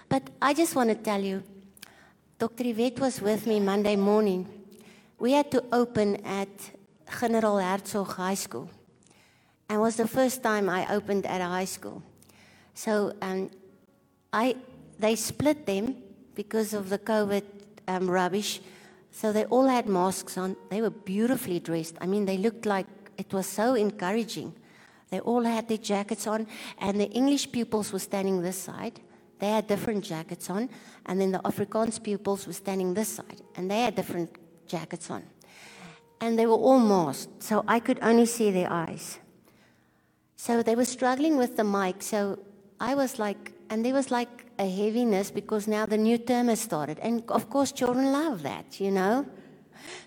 But 0.08 0.30
I 0.42 0.52
just 0.52 0.74
want 0.74 0.88
to 0.88 0.96
tell 0.96 1.20
you, 1.20 1.44
Dr. 2.38 2.66
Yvette 2.66 3.00
was 3.00 3.22
with 3.22 3.46
me 3.46 3.60
Monday 3.60 3.96
morning. 3.96 4.46
We 5.18 5.32
had 5.32 5.50
to 5.52 5.64
open 5.72 6.16
at 6.16 6.50
General 7.18 7.56
Hertzog 7.56 8.08
High 8.08 8.34
School. 8.34 8.68
And 9.70 9.78
it 9.78 9.80
was 9.80 9.96
the 9.96 10.06
first 10.06 10.42
time 10.42 10.68
I 10.68 10.86
opened 10.94 11.24
at 11.24 11.40
a 11.40 11.46
high 11.46 11.64
school. 11.64 12.02
So 12.74 13.14
um, 13.22 13.50
I, 14.34 14.54
they 14.98 15.16
split 15.16 15.64
them 15.64 15.96
because 16.34 16.74
of 16.74 16.90
the 16.90 16.98
COVID 16.98 17.42
um, 17.88 18.10
rubbish. 18.10 18.60
So 19.12 19.32
they 19.32 19.46
all 19.46 19.66
had 19.66 19.88
masks 19.88 20.36
on. 20.36 20.56
They 20.68 20.82
were 20.82 20.90
beautifully 20.90 21.58
dressed. 21.58 21.96
I 22.02 22.06
mean, 22.06 22.26
they 22.26 22.36
looked 22.36 22.66
like 22.66 22.86
it 23.16 23.32
was 23.32 23.46
so 23.46 23.72
encouraging. 23.72 24.52
They 25.08 25.20
all 25.20 25.44
had 25.44 25.68
their 25.68 25.78
jackets 25.78 26.26
on, 26.26 26.46
and 26.78 27.00
the 27.00 27.08
English 27.12 27.50
pupils 27.50 27.94
were 27.94 27.98
standing 27.98 28.42
this 28.42 28.58
side. 28.58 29.00
They 29.38 29.48
had 29.48 29.66
different 29.66 30.04
jackets 30.04 30.48
on, 30.48 30.68
and 31.04 31.20
then 31.20 31.32
the 31.32 31.40
Afrikaans 31.40 32.02
pupils 32.02 32.46
were 32.46 32.52
standing 32.52 32.94
this 32.94 33.08
side, 33.08 33.42
and 33.54 33.70
they 33.70 33.82
had 33.82 33.94
different 33.94 34.30
jackets 34.66 35.10
on. 35.10 35.22
And 36.20 36.38
they 36.38 36.46
were 36.46 36.54
all 36.54 36.78
masked, 36.78 37.42
so 37.42 37.64
I 37.68 37.80
could 37.80 37.98
only 38.02 38.26
see 38.26 38.50
their 38.50 38.72
eyes. 38.72 39.18
So 40.36 40.62
they 40.62 40.74
were 40.74 40.86
struggling 40.86 41.36
with 41.36 41.56
the 41.56 41.64
mic, 41.64 42.02
so 42.02 42.38
I 42.80 42.94
was 42.94 43.18
like, 43.18 43.52
and 43.68 43.84
there 43.84 43.94
was 43.94 44.10
like 44.10 44.46
a 44.58 44.68
heaviness 44.68 45.30
because 45.30 45.66
now 45.66 45.86
the 45.86 45.98
new 45.98 46.18
term 46.18 46.48
has 46.48 46.60
started. 46.60 46.98
And 47.00 47.22
of 47.28 47.50
course, 47.50 47.72
children 47.72 48.12
love 48.12 48.42
that, 48.42 48.80
you 48.80 48.90
know? 48.90 49.26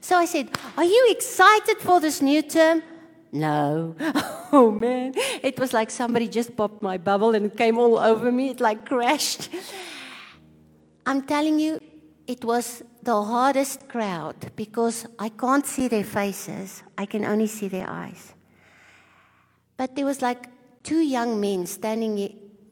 So 0.02 0.18
I 0.18 0.26
said, 0.26 0.50
Are 0.78 0.84
you 0.84 1.08
excited 1.10 1.78
for 1.80 2.00
this 2.00 2.22
new 2.22 2.42
term? 2.42 2.84
No. 3.32 3.96
Oh 4.52 4.72
man. 4.72 5.14
It 5.44 5.60
was 5.60 5.74
like 5.74 5.92
somebody 5.92 6.28
just 6.28 6.58
popped 6.58 6.82
my 6.82 6.98
bubble 6.98 7.36
and 7.36 7.46
it 7.46 7.56
came 7.56 7.78
all 7.78 8.00
over 8.00 8.32
me. 8.32 8.50
It 8.50 8.60
like 8.60 8.84
crashed. 8.84 9.48
I'm 11.06 11.22
telling 11.22 11.60
you, 11.60 11.80
it 12.26 12.44
was 12.44 12.82
the 13.04 13.22
hardest 13.22 13.88
crowd 13.88 14.52
because 14.56 15.06
I 15.20 15.30
can't 15.30 15.66
see 15.66 15.88
their 15.88 16.04
faces, 16.04 16.84
I 16.98 17.06
can 17.06 17.26
only 17.26 17.48
see 17.48 17.68
their 17.68 17.90
eyes. 17.90 18.34
But 19.78 19.96
there 19.96 20.06
was 20.06 20.22
like 20.22 20.50
two 20.84 21.00
young 21.00 21.40
men 21.40 21.66
standing 21.66 22.18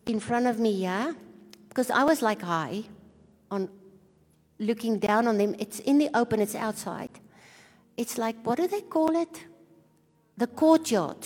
in 0.05 0.19
front 0.19 0.47
of 0.47 0.59
me, 0.59 0.71
yeah? 0.71 1.13
Because 1.69 1.89
I 1.89 2.03
was 2.03 2.21
like 2.21 2.41
high 2.41 2.83
on 3.49 3.69
looking 4.59 4.99
down 4.99 5.27
on 5.27 5.37
them. 5.37 5.55
It's 5.59 5.79
in 5.79 5.97
the 5.97 6.09
open, 6.13 6.39
it's 6.39 6.55
outside. 6.55 7.11
It's 7.95 8.17
like, 8.17 8.35
what 8.43 8.57
do 8.57 8.67
they 8.67 8.81
call 8.81 9.15
it? 9.15 9.45
The 10.37 10.47
courtyard. 10.47 11.17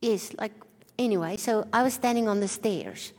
Yes, 0.00 0.32
like, 0.38 0.52
anyway, 0.98 1.36
so 1.36 1.66
I 1.72 1.82
was 1.82 1.94
standing 1.94 2.28
on 2.28 2.40
the 2.40 2.48
stairs. 2.48 3.12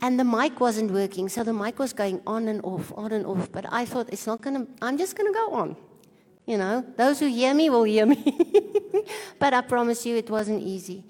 And 0.00 0.18
the 0.18 0.24
mic 0.24 0.60
wasn't 0.60 0.92
working, 0.92 1.28
so 1.28 1.42
the 1.42 1.52
mic 1.52 1.78
was 1.78 1.92
going 1.92 2.22
on 2.26 2.48
and 2.48 2.64
off, 2.64 2.92
on 2.96 3.12
and 3.12 3.26
off. 3.26 3.50
But 3.50 3.66
I 3.70 3.84
thought, 3.84 4.08
it's 4.12 4.26
not 4.26 4.40
going 4.40 4.56
to, 4.56 4.66
I'm 4.80 4.96
just 4.96 5.16
going 5.16 5.32
to 5.32 5.36
go 5.36 5.54
on. 5.54 5.76
You 6.46 6.56
know, 6.56 6.84
those 6.96 7.20
who 7.20 7.26
hear 7.26 7.52
me 7.52 7.68
will 7.68 7.84
hear 7.84 8.06
me. 8.06 8.22
but 9.38 9.52
I 9.52 9.60
promise 9.60 10.06
you, 10.06 10.16
it 10.16 10.30
wasn't 10.30 10.62
easy. 10.62 11.04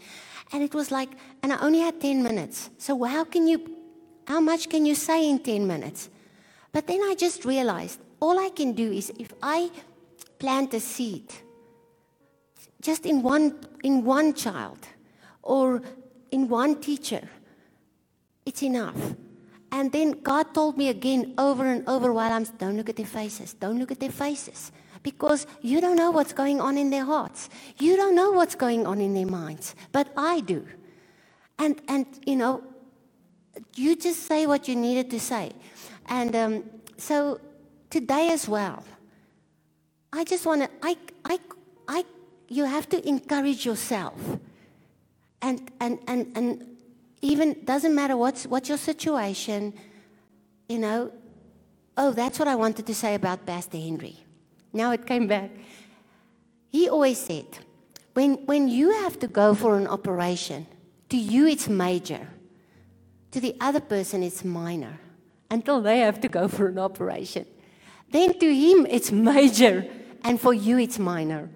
And 0.52 0.62
it 0.62 0.74
was 0.74 0.90
like, 0.90 1.10
and 1.42 1.52
I 1.52 1.58
only 1.58 1.80
had 1.80 2.00
10 2.00 2.22
minutes. 2.22 2.70
So 2.78 3.04
how 3.04 3.24
can 3.24 3.46
you, 3.46 3.76
how 4.26 4.40
much 4.40 4.68
can 4.68 4.86
you 4.86 4.94
say 4.94 5.28
in 5.28 5.38
10 5.38 5.66
minutes? 5.66 6.08
But 6.72 6.86
then 6.86 7.00
I 7.02 7.14
just 7.16 7.44
realized 7.44 8.00
all 8.20 8.38
I 8.38 8.48
can 8.48 8.72
do 8.72 8.90
is 8.90 9.12
if 9.18 9.32
I 9.42 9.70
plant 10.38 10.74
a 10.74 10.80
seed 10.80 11.32
just 12.80 13.06
in 13.06 13.22
one, 13.22 13.58
in 13.82 14.04
one 14.04 14.34
child 14.34 14.78
or 15.42 15.82
in 16.30 16.48
one 16.48 16.80
teacher, 16.80 17.28
it's 18.44 18.62
enough. 18.62 18.96
And 19.70 19.92
then 19.92 20.12
God 20.22 20.54
told 20.54 20.78
me 20.78 20.88
again 20.88 21.34
over 21.36 21.66
and 21.66 21.86
over 21.88 22.12
while 22.12 22.32
I'm, 22.32 22.44
don't 22.44 22.76
look 22.76 22.88
at 22.88 22.96
their 22.96 23.06
faces, 23.06 23.54
don't 23.54 23.78
look 23.78 23.90
at 23.90 24.00
their 24.00 24.10
faces. 24.10 24.72
Because 25.02 25.46
you 25.62 25.80
don't 25.80 25.96
know 25.96 26.10
what's 26.10 26.32
going 26.32 26.60
on 26.60 26.76
in 26.76 26.90
their 26.90 27.04
hearts. 27.04 27.48
You 27.78 27.96
don't 27.96 28.16
know 28.16 28.32
what's 28.32 28.56
going 28.56 28.84
on 28.86 29.00
in 29.00 29.14
their 29.14 29.26
minds. 29.26 29.76
But 29.92 30.08
I 30.16 30.40
do. 30.40 30.66
And, 31.58 31.80
and 31.88 32.06
you 32.26 32.34
know, 32.34 32.64
you 33.76 33.94
just 33.96 34.24
say 34.26 34.46
what 34.46 34.66
you 34.66 34.74
needed 34.74 35.10
to 35.10 35.20
say. 35.20 35.52
And 36.06 36.34
um, 36.34 36.64
so 36.96 37.40
today 37.90 38.30
as 38.30 38.48
well, 38.48 38.82
I 40.12 40.24
just 40.24 40.46
want 40.46 40.62
to, 40.62 40.70
I, 40.82 40.96
I, 41.24 41.38
I, 41.86 42.04
you 42.48 42.64
have 42.64 42.88
to 42.88 43.08
encourage 43.08 43.64
yourself. 43.64 44.14
And, 45.40 45.70
and, 45.80 45.98
and, 46.08 46.32
and 46.34 46.76
even, 47.20 47.64
doesn't 47.64 47.94
matter 47.94 48.16
what's, 48.16 48.46
what's 48.46 48.68
your 48.68 48.78
situation, 48.78 49.74
you 50.68 50.78
know, 50.78 51.12
oh, 51.96 52.12
that's 52.12 52.38
what 52.38 52.48
I 52.48 52.56
wanted 52.56 52.86
to 52.86 52.94
say 52.94 53.14
about 53.14 53.46
Pastor 53.46 53.78
Henry. 53.78 54.16
Now 54.72 54.92
it 54.92 55.06
came 55.06 55.26
back. 55.26 55.50
He 56.70 56.88
always 56.88 57.18
said, 57.18 57.46
when, 58.14 58.34
when 58.46 58.68
you 58.68 58.92
have 58.92 59.18
to 59.20 59.28
go 59.28 59.54
for 59.54 59.76
an 59.76 59.86
operation, 59.86 60.66
to 61.08 61.16
you 61.16 61.46
it's 61.46 61.68
major, 61.68 62.28
to 63.30 63.40
the 63.40 63.56
other 63.60 63.80
person 63.80 64.22
it's 64.22 64.44
minor 64.44 64.98
until 65.50 65.80
they 65.80 66.00
have 66.00 66.20
to 66.20 66.28
go 66.28 66.48
for 66.48 66.68
an 66.68 66.78
operation. 66.78 67.46
Then 68.10 68.38
to 68.38 68.54
him, 68.54 68.86
it's 68.86 69.12
major, 69.12 69.86
and 70.24 70.40
for 70.40 70.54
you, 70.54 70.78
it's 70.78 70.98
minor. 70.98 71.50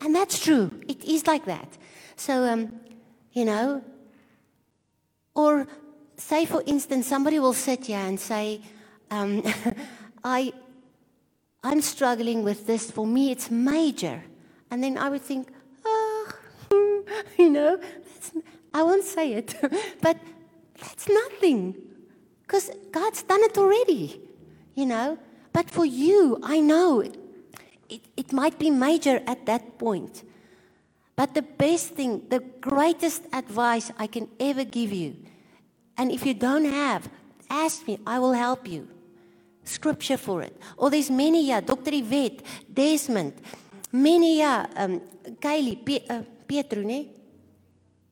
And 0.00 0.14
that's 0.14 0.42
true. 0.42 0.70
It 0.88 1.04
is 1.04 1.26
like 1.26 1.44
that. 1.44 1.68
So, 2.16 2.44
um, 2.44 2.80
you 3.32 3.44
know, 3.44 3.82
or 5.34 5.66
say, 6.16 6.44
for 6.44 6.62
instance, 6.66 7.06
somebody 7.06 7.38
will 7.38 7.52
sit 7.52 7.86
here 7.86 7.98
and 7.98 8.18
say, 8.18 8.60
um, 9.10 9.42
I, 10.24 10.52
I'm 11.62 11.80
struggling 11.80 12.42
with 12.42 12.66
this. 12.66 12.90
For 12.90 13.06
me, 13.06 13.30
it's 13.30 13.50
major. 13.50 14.22
And 14.70 14.82
then 14.82 14.98
I 14.98 15.08
would 15.08 15.22
think, 15.22 15.48
oh, 15.84 16.32
you 17.38 17.50
know, 17.50 17.80
I 18.72 18.82
won't 18.82 19.04
say 19.04 19.32
it, 19.34 19.54
but 20.00 20.16
that's 20.78 21.08
nothing. 21.08 21.74
Because 22.42 22.70
God's 22.90 23.22
done 23.22 23.40
it 23.42 23.56
already, 23.58 24.20
you 24.74 24.86
know. 24.86 25.18
But 25.52 25.70
for 25.70 25.84
you, 25.84 26.38
I 26.42 26.60
know 26.60 27.00
it, 27.90 28.00
it 28.16 28.32
might 28.32 28.58
be 28.58 28.70
major 28.70 29.22
at 29.26 29.46
that 29.46 29.78
point. 29.78 30.22
But 31.16 31.34
the 31.34 31.42
best 31.42 31.90
thing, 31.94 32.22
the 32.28 32.40
greatest 32.60 33.22
advice 33.32 33.92
I 33.98 34.06
can 34.06 34.28
ever 34.38 34.64
give 34.64 34.92
you, 34.92 35.16
and 35.98 36.10
if 36.10 36.24
you 36.24 36.32
don't 36.34 36.64
have, 36.64 37.08
ask 37.50 37.86
me, 37.86 37.98
I 38.06 38.18
will 38.18 38.32
help 38.32 38.66
you. 38.66 38.88
Scripture 39.64 40.16
for 40.16 40.42
it. 40.42 40.56
Or 40.78 40.88
there's 40.88 41.10
many, 41.10 41.48
yeah, 41.48 41.60
Dr. 41.60 41.92
Yvette, 41.92 42.42
Desmond, 42.72 43.34
many, 43.92 44.38
yeah, 44.38 44.66
um, 44.76 45.00
Kylie, 45.38 45.84
Pe 45.84 46.00
uh, 46.08 46.22
Pietro, 46.46 46.82
ne? 46.82 47.08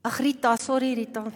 Ag 0.05 0.21
Rita, 0.21 0.57
sorry 0.59 0.95
Rita, 0.95 1.33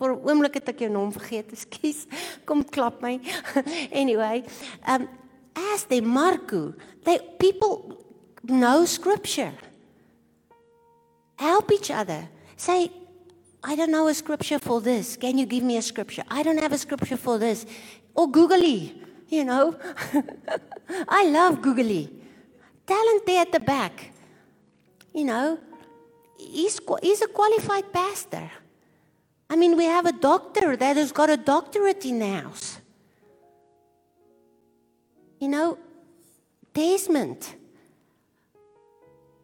Vir 0.00 0.16
'n 0.16 0.22
oomblik 0.24 0.54
het 0.56 0.68
ek 0.72 0.78
jou 0.86 0.90
naam 0.90 1.12
vergeet. 1.12 1.52
Ekskuus. 1.56 2.06
Kom 2.48 2.64
klap 2.64 3.02
my. 3.04 3.20
anyway, 4.02 4.40
um 4.88 5.04
they 5.90 6.00
Marco, 6.00 6.74
they 7.04 7.18
people 7.38 8.04
know 8.44 8.84
scripture. 8.84 9.52
Help 11.36 11.72
each 11.72 11.90
other. 11.90 12.28
Say, 12.56 12.90
I 13.62 13.74
don't 13.76 13.90
know 13.90 14.08
a 14.08 14.14
scripture 14.14 14.58
for 14.58 14.80
this. 14.80 15.16
Can 15.16 15.36
you 15.38 15.46
give 15.46 15.64
me 15.64 15.76
a 15.76 15.82
scripture? 15.82 16.22
I 16.30 16.42
don't 16.42 16.58
have 16.58 16.72
a 16.72 16.78
scripture 16.78 17.16
for 17.16 17.38
this. 17.38 17.66
Or 18.14 18.30
googly, 18.30 19.02
you 19.28 19.44
know. 19.44 19.76
I 21.08 21.26
love 21.26 21.60
googly. 21.60 22.10
Talent 22.86 23.26
there 23.26 23.42
at 23.42 23.52
the 23.52 23.60
back. 23.60 24.12
You 25.14 25.24
know, 25.24 25.58
he's, 26.38 26.80
he's 27.02 27.22
a 27.22 27.28
qualified 27.28 27.92
pastor. 27.92 28.50
I 29.48 29.56
mean, 29.56 29.76
we 29.76 29.84
have 29.84 30.06
a 30.06 30.12
doctor 30.12 30.76
that 30.76 30.96
has 30.96 31.10
got 31.12 31.28
a 31.28 31.36
doctorate 31.36 32.04
in 32.04 32.20
the 32.20 32.28
house. 32.28 32.79
You 35.40 35.48
know, 35.48 35.78
Desmond, 36.72 37.54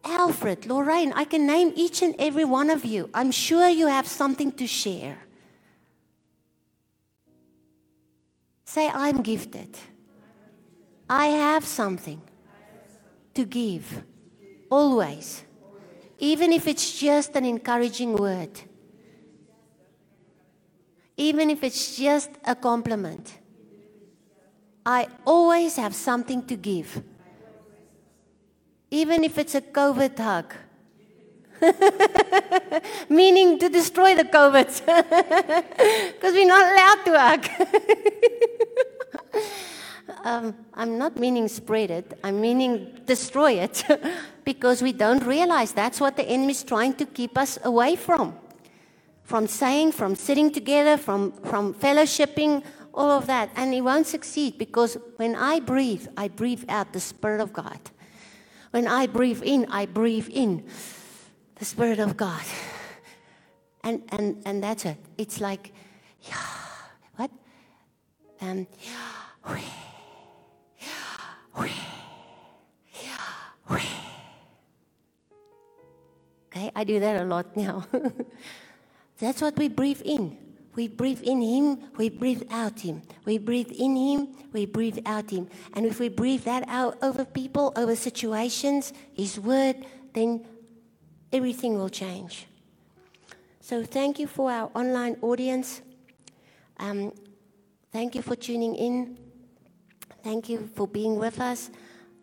Alfred, 0.05 0.65
Lorraine, 0.65 1.11
I 1.13 1.25
can 1.25 1.45
name 1.45 1.73
each 1.75 2.01
and 2.01 2.15
every 2.17 2.45
one 2.45 2.69
of 2.69 2.85
you. 2.85 3.09
I'm 3.13 3.31
sure 3.31 3.67
you 3.67 3.87
have 3.87 4.07
something 4.07 4.53
to 4.53 4.65
share. 4.65 5.17
Say, 8.63 8.87
I'm 8.87 9.21
gifted. 9.21 9.77
I 11.09 11.27
have 11.27 11.65
something 11.65 12.21
to 13.33 13.43
give. 13.43 14.03
Always. 14.69 15.43
Even 16.19 16.53
if 16.53 16.67
it's 16.67 16.97
just 16.97 17.35
an 17.35 17.43
encouraging 17.43 18.15
word 18.15 18.61
even 21.17 21.49
if 21.49 21.63
it's 21.63 21.97
just 21.97 22.29
a 22.45 22.55
compliment. 22.55 23.39
I 24.87 25.09
always 25.25 25.75
have 25.75 25.93
something 25.93 26.43
to 26.43 26.55
give, 26.55 27.03
even 28.89 29.25
if 29.25 29.37
it's 29.37 29.53
a 29.53 29.59
COVID 29.59 30.17
hug. 30.17 30.53
Meaning 33.09 33.59
to 33.59 33.67
destroy 33.67 34.15
the 34.15 34.23
COVID, 34.23 34.69
because 36.13 36.33
we're 36.33 36.47
not 36.47 36.71
allowed 36.71 37.03
to 37.03 37.19
hug. 37.19 37.49
um, 40.23 40.55
I'm 40.73 40.97
not 40.97 41.17
meaning 41.17 41.49
spread 41.49 41.91
it, 41.91 42.17
I'm 42.23 42.39
meaning 42.39 43.01
destroy 43.05 43.59
it 43.59 43.83
because 44.45 44.81
we 44.81 44.93
don't 44.93 45.25
realize 45.25 45.73
that's 45.73 45.99
what 45.99 46.15
the 46.15 46.23
enemy 46.23 46.51
is 46.51 46.63
trying 46.63 46.93
to 46.93 47.05
keep 47.05 47.37
us 47.37 47.59
away 47.65 47.97
from. 47.97 48.37
From 49.23 49.47
saying, 49.47 49.91
from 49.91 50.15
sitting 50.15 50.49
together, 50.49 50.95
from, 50.95 51.33
from 51.43 51.73
fellowshipping, 51.73 52.63
all 52.97 53.11
of 53.11 53.27
that. 53.27 53.51
And 53.55 53.73
he 53.73 53.81
won't 53.81 54.07
succeed 54.07 54.57
because 54.57 54.97
when 55.17 55.35
I 55.35 55.59
breathe, 55.59 56.07
I 56.17 56.27
breathe 56.27 56.65
out 56.67 56.91
the 56.93 56.99
Spirit 56.99 57.39
of 57.39 57.53
God. 57.53 57.79
When 58.71 58.87
I 58.87 59.07
breathe 59.07 59.41
in, 59.43 59.67
I 59.71 59.85
breathe 59.85 60.27
in 60.29 60.65
the 61.55 61.65
Spirit 61.65 61.99
of 61.99 62.17
God. 62.17 62.43
And, 63.83 64.01
and, 64.09 64.41
and 64.45 64.61
that's 64.61 64.83
it. 64.83 64.97
It's 65.17 65.39
like, 65.39 65.71
yeah, 66.23 66.35
what? 67.15 67.31
Um, 68.41 68.67
yeah, 68.81 69.17
Okay, 76.57 76.71
I 76.75 76.83
do 76.83 76.99
that 76.99 77.21
a 77.21 77.25
lot 77.25 77.55
now. 77.55 77.85
That's 79.19 79.41
what 79.41 79.57
we 79.57 79.67
breathe 79.67 80.01
in. 80.03 80.46
We 80.77 80.87
breathe 80.87 81.23
in 81.23 81.41
Him, 81.41 81.79
we 81.97 82.09
breathe 82.09 82.43
out 82.51 82.81
Him. 82.81 83.01
We 83.25 83.39
breathe 83.39 83.71
in 83.71 83.95
Him, 83.95 84.27
we 84.53 84.67
breathe 84.67 84.99
out 85.07 85.31
Him. 85.31 85.49
And 85.73 85.87
if 85.87 85.99
we 85.99 86.07
breathe 86.07 86.43
that 86.43 86.65
out 86.67 86.99
over 87.01 87.25
people, 87.25 87.73
over 87.75 87.95
situations, 87.95 88.93
His 89.15 89.39
Word, 89.39 89.77
then 90.13 90.45
everything 91.33 91.79
will 91.79 91.89
change. 91.89 92.45
So 93.59 93.83
thank 93.83 94.19
you 94.19 94.27
for 94.27 94.51
our 94.51 94.69
online 94.75 95.17
audience. 95.23 95.81
Um, 96.77 97.11
thank 97.91 98.13
you 98.13 98.21
for 98.21 98.35
tuning 98.35 98.75
in. 98.75 99.17
Thank 100.23 100.47
you 100.47 100.69
for 100.75 100.87
being 100.87 101.15
with 101.15 101.41
us. 101.41 101.71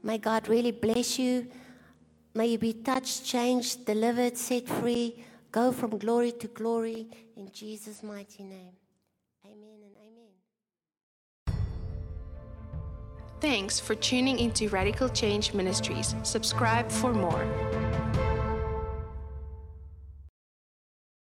May 0.05 0.19
God 0.19 0.47
really 0.47 0.71
bless 0.71 1.19
you. 1.19 1.49
May 2.35 2.47
you 2.47 2.59
be 2.59 2.73
touched, 2.73 3.25
changed, 3.25 3.85
delivered, 3.85 4.37
set 4.37 4.69
free, 4.69 5.25
go 5.55 5.71
from 5.71 5.97
glory 5.99 6.33
to 6.33 6.49
glory 6.49 7.07
in 7.37 7.49
Jesus' 7.53 8.03
mighty 8.03 8.43
name. 8.43 8.73
Amen 9.47 9.79
and 9.87 9.95
amen. 11.47 11.65
Thanks 13.41 13.79
for 13.79 13.95
tuning 13.95 14.41
into 14.41 14.69
Radical 14.69 15.09
Change 15.09 15.55
Ministries. 15.55 16.17
Subscribe 16.25 16.91
for 16.91 17.15
more. 17.15 17.84